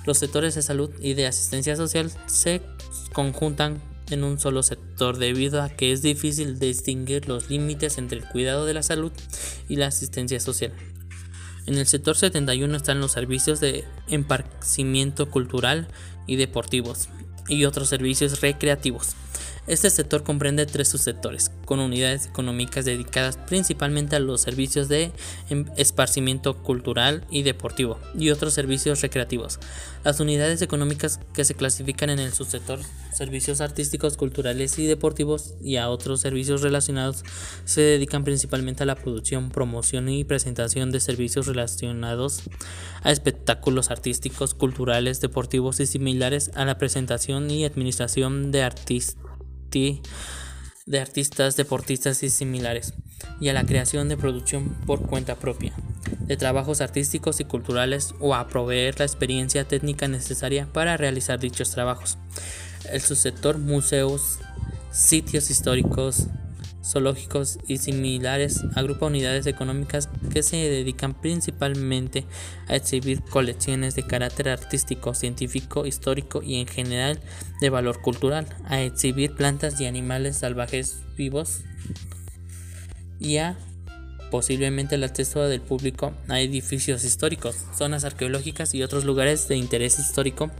Los 0.07 0.17
sectores 0.17 0.55
de 0.55 0.63
salud 0.63 0.89
y 0.99 1.13
de 1.13 1.27
asistencia 1.27 1.75
social 1.75 2.11
se 2.25 2.63
conjuntan 3.13 3.79
en 4.09 4.23
un 4.23 4.39
solo 4.39 4.63
sector 4.63 5.19
debido 5.19 5.61
a 5.61 5.69
que 5.69 5.91
es 5.91 6.01
difícil 6.01 6.57
distinguir 6.57 7.27
los 7.27 7.51
límites 7.51 7.99
entre 7.99 8.17
el 8.17 8.25
cuidado 8.25 8.65
de 8.65 8.73
la 8.73 8.81
salud 8.81 9.11
y 9.69 9.75
la 9.75 9.85
asistencia 9.85 10.39
social. 10.39 10.73
En 11.67 11.77
el 11.77 11.85
sector 11.85 12.15
71 12.15 12.77
están 12.77 13.01
los 13.01 13.11
servicios 13.11 13.59
de 13.59 13.83
emparcimiento 14.07 15.29
cultural 15.29 15.89
y 16.25 16.37
deportivos 16.37 17.09
y 17.49 17.65
otros 17.65 17.89
servicios 17.89 18.39
recreativos. 18.39 19.15
Este 19.67 19.89
sector 19.89 20.23
comprende 20.23 20.65
tres 20.65 20.87
subsectores, 20.87 21.51
con 21.65 21.81
unidades 21.81 22.25
económicas 22.25 22.85
dedicadas 22.85 23.35
principalmente 23.35 24.15
a 24.15 24.19
los 24.19 24.39
servicios 24.39 24.87
de 24.87 25.11
em, 25.49 25.65
esparcimiento 25.75 26.63
cultural 26.63 27.25
y 27.29 27.43
deportivo 27.43 27.99
y 28.17 28.29
otros 28.29 28.53
servicios 28.53 29.01
recreativos. 29.01 29.59
Las 30.05 30.21
unidades 30.21 30.61
económicas 30.61 31.19
que 31.33 31.43
se 31.43 31.53
clasifican 31.53 32.09
en 32.09 32.19
el 32.19 32.31
subsector 32.31 32.79
servicios 33.13 33.59
artísticos, 33.59 34.15
culturales 34.15 34.79
y 34.79 34.85
deportivos 34.85 35.55
y 35.61 35.75
a 35.75 35.89
otros 35.89 36.21
servicios 36.21 36.61
relacionados 36.61 37.23
se 37.65 37.81
dedican 37.81 38.23
principalmente 38.23 38.83
a 38.83 38.85
la 38.85 38.95
producción, 38.95 39.49
promoción 39.49 40.07
y 40.07 40.23
presentación 40.23 40.91
de 40.91 41.01
servicios 41.01 41.45
relacionados 41.45 42.43
a 43.03 43.11
espectáculos 43.11 43.91
artísticos, 43.91 44.53
culturales, 44.53 45.19
deportivos 45.19 45.81
y 45.81 45.87
similares 45.87 46.51
a 46.55 46.63
la 46.63 46.77
presentación 46.77 47.51
y 47.51 47.65
administración 47.65 48.51
de 48.51 48.63
artistas 48.63 49.26
de 49.69 50.99
artistas, 50.99 51.57
deportistas 51.57 52.23
y 52.23 52.29
similares, 52.29 52.93
y 53.39 53.49
a 53.49 53.53
la 53.53 53.65
creación 53.65 54.09
de 54.09 54.17
producción 54.17 54.69
por 54.85 55.01
cuenta 55.01 55.35
propia, 55.35 55.73
de 56.21 56.37
trabajos 56.37 56.81
artísticos 56.81 57.39
y 57.39 57.45
culturales 57.45 58.15
o 58.19 58.33
a 58.33 58.47
proveer 58.47 58.97
la 58.99 59.05
experiencia 59.05 59.65
técnica 59.65 60.07
necesaria 60.07 60.67
para 60.71 60.97
realizar 60.97 61.39
dichos 61.39 61.71
trabajos. 61.71 62.17
El 62.91 63.01
subsector 63.01 63.57
museos, 63.57 64.39
sitios 64.91 65.49
históricos, 65.49 66.27
zoológicos 66.87 67.59
y 67.67 67.77
similares 67.77 68.63
agrupa 68.75 69.07
unidades 69.07 69.45
económicas 69.47 70.09
que 70.31 70.43
se 70.43 70.57
dedican 70.57 71.13
principalmente 71.13 72.25
a 72.67 72.75
exhibir 72.75 73.21
colecciones 73.23 73.95
de 73.95 74.03
carácter 74.03 74.49
artístico, 74.49 75.13
científico, 75.13 75.85
histórico 75.85 76.41
y 76.41 76.59
en 76.61 76.67
general 76.67 77.19
de 77.59 77.69
valor 77.69 78.01
cultural, 78.01 78.47
a 78.65 78.81
exhibir 78.81 79.35
plantas 79.35 79.79
y 79.81 79.85
animales 79.85 80.37
salvajes 80.37 81.01
vivos 81.17 81.61
y 83.19 83.37
a 83.37 83.57
posiblemente 84.31 84.95
el 84.95 85.03
acceso 85.03 85.47
del 85.47 85.61
público 85.61 86.13
a 86.27 86.39
edificios 86.39 87.03
históricos, 87.03 87.55
zonas 87.75 88.03
arqueológicas 88.03 88.73
y 88.73 88.83
otros 88.83 89.05
lugares 89.05 89.47
de 89.47 89.57
interés 89.57 89.99
histórico 89.99 90.51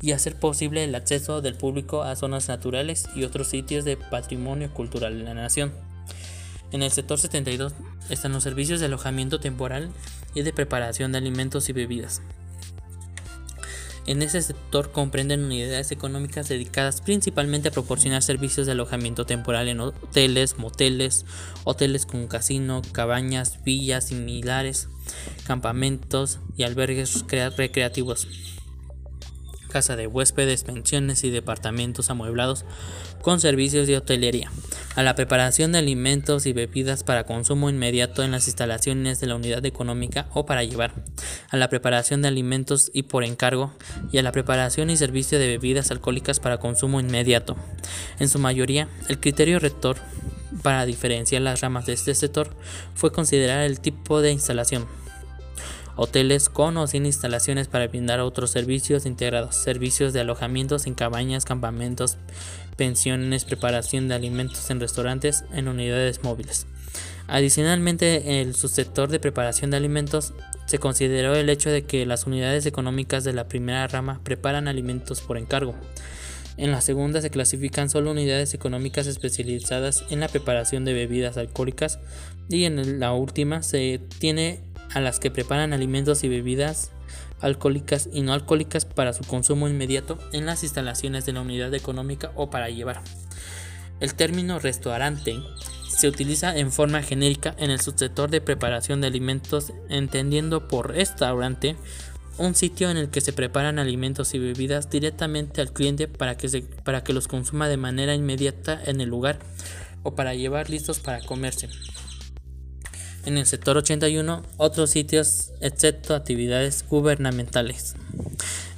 y 0.00 0.12
hacer 0.12 0.36
posible 0.36 0.84
el 0.84 0.94
acceso 0.94 1.40
del 1.40 1.54
público 1.54 2.02
a 2.02 2.16
zonas 2.16 2.48
naturales 2.48 3.08
y 3.14 3.24
otros 3.24 3.48
sitios 3.48 3.84
de 3.84 3.96
patrimonio 3.96 4.72
cultural 4.72 5.18
de 5.18 5.24
la 5.24 5.34
nación. 5.34 5.72
En 6.72 6.82
el 6.82 6.90
sector 6.90 7.18
72 7.18 7.74
están 8.08 8.32
los 8.32 8.42
servicios 8.42 8.80
de 8.80 8.86
alojamiento 8.86 9.40
temporal 9.40 9.90
y 10.34 10.42
de 10.42 10.52
preparación 10.52 11.12
de 11.12 11.18
alimentos 11.18 11.68
y 11.68 11.72
bebidas. 11.72 12.22
En 14.06 14.20
ese 14.20 14.42
sector 14.42 14.90
comprenden 14.90 15.44
unidades 15.44 15.92
económicas 15.92 16.48
dedicadas 16.48 17.00
principalmente 17.00 17.68
a 17.68 17.72
proporcionar 17.72 18.22
servicios 18.22 18.66
de 18.66 18.72
alojamiento 18.72 19.26
temporal 19.26 19.68
en 19.68 19.80
hoteles, 19.80 20.58
moteles, 20.58 21.24
hoteles 21.64 22.04
con 22.04 22.26
casino, 22.26 22.82
cabañas, 22.92 23.62
villas 23.64 24.08
similares, 24.08 24.88
campamentos 25.46 26.40
y 26.56 26.64
albergues 26.64 27.24
recreativos 27.56 28.26
casa 29.72 29.96
de 29.96 30.06
huéspedes, 30.06 30.64
pensiones 30.64 31.24
y 31.24 31.30
departamentos 31.30 32.10
amueblados 32.10 32.66
con 33.22 33.40
servicios 33.40 33.86
de 33.86 33.96
hotelería, 33.96 34.52
a 34.94 35.02
la 35.02 35.14
preparación 35.14 35.72
de 35.72 35.78
alimentos 35.78 36.44
y 36.44 36.52
bebidas 36.52 37.02
para 37.04 37.24
consumo 37.24 37.70
inmediato 37.70 38.22
en 38.22 38.32
las 38.32 38.46
instalaciones 38.46 39.18
de 39.20 39.26
la 39.26 39.36
unidad 39.36 39.64
económica 39.64 40.26
o 40.34 40.44
para 40.44 40.62
llevar, 40.62 40.92
a 41.50 41.56
la 41.56 41.68
preparación 41.68 42.20
de 42.20 42.28
alimentos 42.28 42.90
y 42.92 43.04
por 43.04 43.24
encargo, 43.24 43.72
y 44.12 44.18
a 44.18 44.22
la 44.22 44.32
preparación 44.32 44.90
y 44.90 44.96
servicio 44.96 45.38
de 45.38 45.48
bebidas 45.48 45.90
alcohólicas 45.90 46.38
para 46.38 46.58
consumo 46.58 47.00
inmediato. 47.00 47.56
En 48.18 48.28
su 48.28 48.38
mayoría, 48.38 48.88
el 49.08 49.18
criterio 49.18 49.58
rector 49.58 49.96
para 50.62 50.84
diferenciar 50.84 51.42
las 51.42 51.62
ramas 51.62 51.86
de 51.86 51.94
este 51.94 52.14
sector 52.14 52.54
fue 52.94 53.10
considerar 53.10 53.62
el 53.62 53.80
tipo 53.80 54.20
de 54.20 54.32
instalación 54.32 54.86
hoteles 55.96 56.48
con 56.48 56.76
o 56.76 56.86
sin 56.86 57.06
instalaciones 57.06 57.68
para 57.68 57.88
brindar 57.88 58.20
otros 58.20 58.50
servicios 58.50 59.06
integrados, 59.06 59.56
servicios 59.56 60.12
de 60.12 60.20
alojamientos 60.20 60.86
en 60.86 60.94
cabañas, 60.94 61.44
campamentos, 61.44 62.16
pensiones, 62.76 63.44
preparación 63.44 64.08
de 64.08 64.14
alimentos 64.14 64.70
en 64.70 64.80
restaurantes, 64.80 65.44
en 65.52 65.68
unidades 65.68 66.22
móviles. 66.22 66.66
Adicionalmente, 67.28 68.40
el 68.40 68.54
subsector 68.54 69.08
de 69.08 69.20
preparación 69.20 69.70
de 69.70 69.76
alimentos 69.76 70.34
se 70.66 70.78
consideró 70.78 71.34
el 71.34 71.48
hecho 71.48 71.70
de 71.70 71.84
que 71.84 72.06
las 72.06 72.26
unidades 72.26 72.66
económicas 72.66 73.24
de 73.24 73.32
la 73.32 73.48
primera 73.48 73.86
rama 73.86 74.20
preparan 74.24 74.68
alimentos 74.68 75.20
por 75.20 75.38
encargo. 75.38 75.74
En 76.56 76.70
la 76.70 76.80
segunda 76.80 77.22
se 77.22 77.30
clasifican 77.30 77.88
solo 77.88 78.10
unidades 78.10 78.52
económicas 78.52 79.06
especializadas 79.06 80.04
en 80.10 80.20
la 80.20 80.28
preparación 80.28 80.84
de 80.84 80.92
bebidas 80.92 81.38
alcohólicas 81.38 81.98
y 82.48 82.64
en 82.64 83.00
la 83.00 83.12
última 83.12 83.62
se 83.62 84.00
tiene 84.18 84.60
a 84.94 85.00
las 85.00 85.18
que 85.20 85.30
preparan 85.30 85.72
alimentos 85.72 86.24
y 86.24 86.28
bebidas 86.28 86.90
alcohólicas 87.40 88.08
y 88.12 88.22
no 88.22 88.32
alcohólicas 88.32 88.84
para 88.84 89.12
su 89.12 89.24
consumo 89.24 89.68
inmediato 89.68 90.18
en 90.32 90.46
las 90.46 90.62
instalaciones 90.62 91.26
de 91.26 91.32
la 91.32 91.40
unidad 91.40 91.74
económica 91.74 92.32
o 92.36 92.50
para 92.50 92.70
llevar. 92.70 93.02
El 94.00 94.14
término 94.14 94.58
restaurante 94.58 95.40
se 95.88 96.08
utiliza 96.08 96.56
en 96.56 96.72
forma 96.72 97.02
genérica 97.02 97.54
en 97.58 97.70
el 97.70 97.80
subsector 97.80 98.30
de 98.30 98.40
preparación 98.40 99.00
de 99.00 99.06
alimentos, 99.06 99.72
entendiendo 99.88 100.66
por 100.66 100.90
restaurante 100.90 101.76
un 102.38 102.54
sitio 102.54 102.90
en 102.90 102.96
el 102.96 103.10
que 103.10 103.20
se 103.20 103.32
preparan 103.32 103.78
alimentos 103.78 104.34
y 104.34 104.38
bebidas 104.38 104.90
directamente 104.90 105.60
al 105.60 105.72
cliente 105.72 106.08
para 106.08 106.36
que, 106.36 106.64
para 106.82 107.04
que 107.04 107.12
los 107.12 107.28
consuma 107.28 107.68
de 107.68 107.76
manera 107.76 108.14
inmediata 108.14 108.80
en 108.84 109.00
el 109.00 109.08
lugar 109.08 109.38
o 110.02 110.14
para 110.14 110.34
llevar 110.34 110.70
listos 110.70 110.98
para 110.98 111.20
comerse. 111.20 111.68
En 113.24 113.38
el 113.38 113.46
sector 113.46 113.76
81, 113.76 114.42
otros 114.56 114.90
sitios, 114.90 115.52
excepto 115.60 116.14
actividades 116.14 116.84
gubernamentales. 116.88 117.94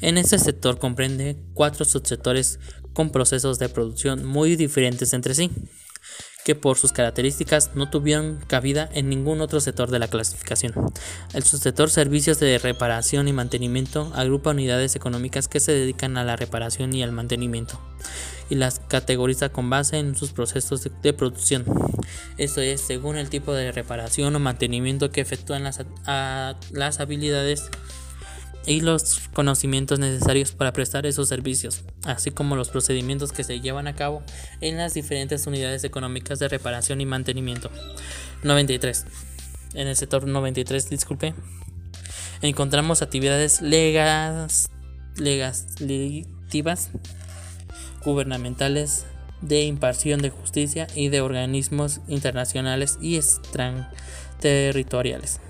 En 0.01 0.19
este 0.19 0.39
sector 0.39 0.79
comprende 0.79 1.37
cuatro 1.55 1.85
subsectores 1.85 2.59
con 2.93 3.11
procesos 3.11 3.59
de 3.59 3.69
producción 3.69 4.25
muy 4.25 4.57
diferentes 4.57 5.13
entre 5.15 5.35
sí 5.35 5.51
que 6.45 6.55
por 6.55 6.77
sus 6.77 6.93
características 6.93 7.71
no 7.75 7.89
tuvieron 7.89 8.39
cabida 8.47 8.89
en 8.93 9.09
ningún 9.09 9.41
otro 9.41 9.61
sector 9.61 9.91
de 9.91 9.99
la 9.99 10.09
clasificación. 10.09 10.75
El 11.33 11.43
subsector 11.43 11.91
servicios 11.91 12.39
de 12.39 12.59
reparación 12.59 13.27
y 13.29 13.33
mantenimiento 13.33 14.13
agrupa 14.15 14.51
unidades 14.51 14.95
económicas 14.95 15.49
que 15.49 15.61
se 15.61 15.73
dedican 15.73 16.19
a 16.19 16.25
la 16.25 16.37
reparación 16.37 16.95
y 16.95 17.03
al 17.03 17.13
mantenimiento 17.13 17.81
y 18.51 18.57
las 18.57 18.81
categoriza 18.81 19.49
con 19.49 19.71
base 19.71 19.99
en 19.99 20.17
sus 20.17 20.33
procesos 20.33 20.89
de, 21.03 21.13
producción. 21.13 21.65
Esto 22.39 22.61
es 22.61 22.81
según 22.81 23.17
el 23.17 23.31
tipo 23.31 23.53
de 23.53 23.73
reparación 23.73 24.35
o 24.37 24.39
mantenimiento 24.39 25.11
que 25.11 25.21
efectúan 25.21 25.65
las, 25.65 25.81
las 26.73 27.01
habilidades 27.01 27.71
y 28.67 28.81
los 28.81 29.21
conocimientos 29.33 29.99
necesarios 29.99 30.53
para 30.53 30.73
prestar 30.73 31.07
esos 31.07 31.29
servicios, 31.29 31.83
así 32.05 32.31
como 32.31 32.57
los 32.57 32.71
procedimientos 32.71 33.33
que 33.33 33.45
se 33.45 33.61
llevan 33.61 33.87
a 33.87 33.95
cabo 33.95 34.23
en 34.61 34.79
las 34.79 34.95
diferentes 34.95 35.47
unidades 35.47 35.85
económicas 35.85 36.39
de 36.39 36.49
reparación 36.49 37.01
y 37.01 37.07
mantenimiento. 37.07 37.71
93. 38.43 39.05
En 39.75 39.89
el 39.89 39.97
sector 39.97 40.27
93, 40.27 40.89
disculpe, 40.89 41.35
encontramos 42.43 43.03
actividades 43.03 43.61
legas, 43.61 44.71
legislativas, 45.17 46.91
gubernamentales, 48.05 49.07
de 49.41 49.65
impartición 49.65 50.23
de 50.23 50.31
justicia 50.31 50.87
y 50.95 51.09
de 51.09 51.21
organismos 51.21 52.01
internacionales 52.09 52.99
y 53.01 53.17
extraterritoriales. 53.17 55.41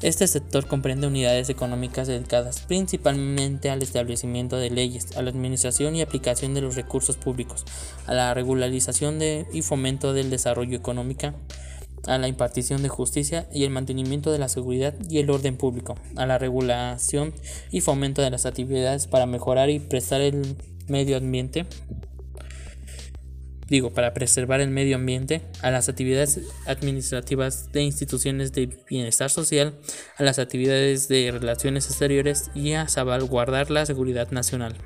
Este 0.00 0.28
sector 0.28 0.68
comprende 0.68 1.08
unidades 1.08 1.50
económicas 1.50 2.06
dedicadas 2.06 2.60
principalmente 2.60 3.68
al 3.68 3.82
establecimiento 3.82 4.56
de 4.56 4.70
leyes, 4.70 5.16
a 5.16 5.22
la 5.22 5.30
administración 5.30 5.96
y 5.96 6.02
aplicación 6.02 6.54
de 6.54 6.60
los 6.60 6.76
recursos 6.76 7.16
públicos, 7.16 7.64
a 8.06 8.14
la 8.14 8.32
regularización 8.32 9.18
y 9.52 9.62
fomento 9.62 10.12
del 10.12 10.30
desarrollo 10.30 10.76
económico, 10.76 11.34
a 12.06 12.18
la 12.18 12.28
impartición 12.28 12.82
de 12.82 12.88
justicia 12.88 13.48
y 13.52 13.64
el 13.64 13.70
mantenimiento 13.70 14.32
de 14.32 14.38
la 14.38 14.48
seguridad 14.48 14.94
y 15.08 15.18
el 15.18 15.30
orden 15.30 15.56
público, 15.56 15.96
a 16.16 16.26
la 16.26 16.38
regulación 16.38 17.32
y 17.70 17.80
fomento 17.80 18.22
de 18.22 18.30
las 18.30 18.46
actividades 18.46 19.06
para 19.06 19.26
mejorar 19.26 19.70
y 19.70 19.78
prestar 19.78 20.20
el 20.20 20.56
medio 20.86 21.16
ambiente, 21.16 21.66
digo, 23.68 23.90
para 23.90 24.14
preservar 24.14 24.60
el 24.60 24.70
medio 24.70 24.96
ambiente, 24.96 25.42
a 25.62 25.70
las 25.70 25.88
actividades 25.88 26.40
administrativas 26.66 27.70
de 27.72 27.82
instituciones 27.82 28.52
de 28.52 28.78
bienestar 28.88 29.30
social, 29.30 29.78
a 30.16 30.22
las 30.22 30.38
actividades 30.38 31.08
de 31.08 31.30
relaciones 31.30 31.86
exteriores 31.86 32.50
y 32.54 32.72
a 32.72 32.88
salvaguardar 32.88 33.70
la 33.70 33.84
seguridad 33.84 34.30
nacional. 34.30 34.76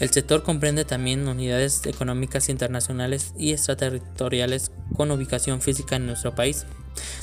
El 0.00 0.08
sector 0.08 0.42
comprende 0.42 0.86
también 0.86 1.28
unidades 1.28 1.84
económicas 1.84 2.48
internacionales 2.48 3.34
y 3.38 3.52
extraterritoriales 3.52 4.72
con 4.96 5.10
ubicación 5.10 5.60
física 5.60 5.96
en 5.96 6.06
nuestro 6.06 6.34
país, 6.34 6.64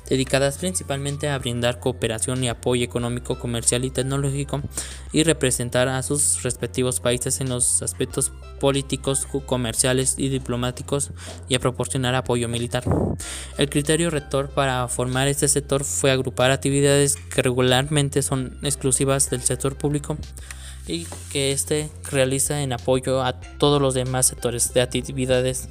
dedicadas 0.08 0.60
principalmente 0.60 1.28
a 1.28 1.40
brindar 1.40 1.80
cooperación 1.80 2.44
y 2.44 2.50
apoyo 2.50 2.86
económico, 2.86 3.40
comercial 3.40 3.84
y 3.84 3.90
tecnológico 3.90 4.62
y 5.12 5.24
representar 5.24 5.88
a 5.88 6.04
sus 6.04 6.44
respectivos 6.44 7.00
países 7.00 7.42
en 7.42 7.50
los 7.50 7.82
aspectos 7.82 8.32
políticos, 8.60 9.26
comerciales 9.48 10.14
y 10.20 10.30
diplomáticos 10.30 11.10
y 11.50 11.56
a 11.56 11.60
proporcionar 11.60 12.14
apoyo 12.14 12.48
militar. 12.48 12.84
El 13.58 13.72
criterio 13.72 14.12
rector 14.12 14.52
para 14.52 14.88
formar 14.88 15.28
este 15.28 15.48
sector 15.48 15.84
fue 15.84 16.12
agrupar 16.12 16.52
actividades 16.52 17.16
que 17.16 17.42
regularmente 17.42 18.22
son 18.22 18.60
exclusivas 18.62 19.32
del 19.32 19.42
sector 19.42 19.76
público 19.80 20.16
y 20.88 21.06
que 21.32 21.52
éste 21.52 21.90
realiza 22.12 22.62
en 22.62 22.74
apoyo 22.74 23.24
a 23.24 23.40
todos 23.40 23.82
los 23.82 23.94
demás 23.94 24.26
sectores 24.28 24.74
de 24.74 24.82
actividades. 24.82 25.70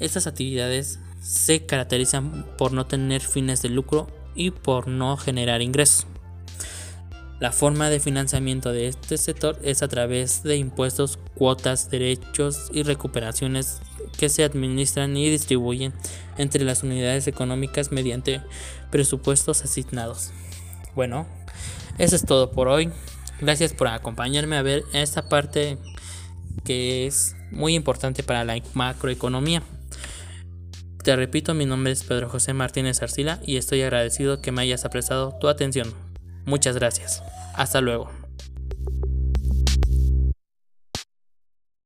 Estas 0.00 0.26
actividades 0.26 0.98
se 1.20 1.64
caracterizan 1.64 2.44
por 2.58 2.72
no 2.72 2.86
tener 2.86 3.22
fines 3.22 3.62
de 3.62 3.68
lucro 3.68 4.08
y 4.34 4.50
por 4.50 4.88
no 4.88 5.16
generar 5.16 5.62
ingresos. 5.62 6.06
La 7.40 7.52
forma 7.52 7.90
de 7.90 8.00
financiamiento 8.00 8.72
de 8.72 8.88
este 8.88 9.18
sector 9.18 9.58
es 9.62 9.82
a 9.82 9.88
través 9.88 10.42
de 10.44 10.56
impuestos, 10.56 11.18
cuotas, 11.34 11.90
derechos 11.90 12.70
y 12.72 12.84
recuperaciones 12.84 13.80
que 14.16 14.28
se 14.28 14.44
administran 14.44 15.16
y 15.16 15.28
distribuyen 15.28 15.92
entre 16.38 16.64
las 16.64 16.82
unidades 16.82 17.26
económicas 17.26 17.90
mediante 17.90 18.40
presupuestos 18.90 19.62
asignados. 19.64 20.30
Bueno, 20.94 21.26
eso 21.98 22.14
es 22.16 22.24
todo 22.24 22.52
por 22.52 22.68
hoy. 22.68 22.90
Gracias 23.44 23.74
por 23.74 23.88
acompañarme 23.88 24.56
a 24.56 24.62
ver 24.62 24.84
esta 24.94 25.28
parte 25.28 25.76
que 26.64 27.06
es 27.06 27.36
muy 27.50 27.74
importante 27.74 28.22
para 28.22 28.42
la 28.42 28.56
macroeconomía. 28.72 29.62
Te 31.02 31.14
repito, 31.14 31.52
mi 31.52 31.66
nombre 31.66 31.92
es 31.92 32.04
Pedro 32.04 32.30
José 32.30 32.54
Martínez 32.54 33.02
Arcila 33.02 33.40
y 33.44 33.58
estoy 33.58 33.82
agradecido 33.82 34.40
que 34.40 34.50
me 34.50 34.62
hayas 34.62 34.86
apreciado 34.86 35.36
tu 35.42 35.48
atención. 35.48 35.92
Muchas 36.46 36.76
gracias. 36.76 37.22
Hasta 37.54 37.82
luego. 37.82 38.23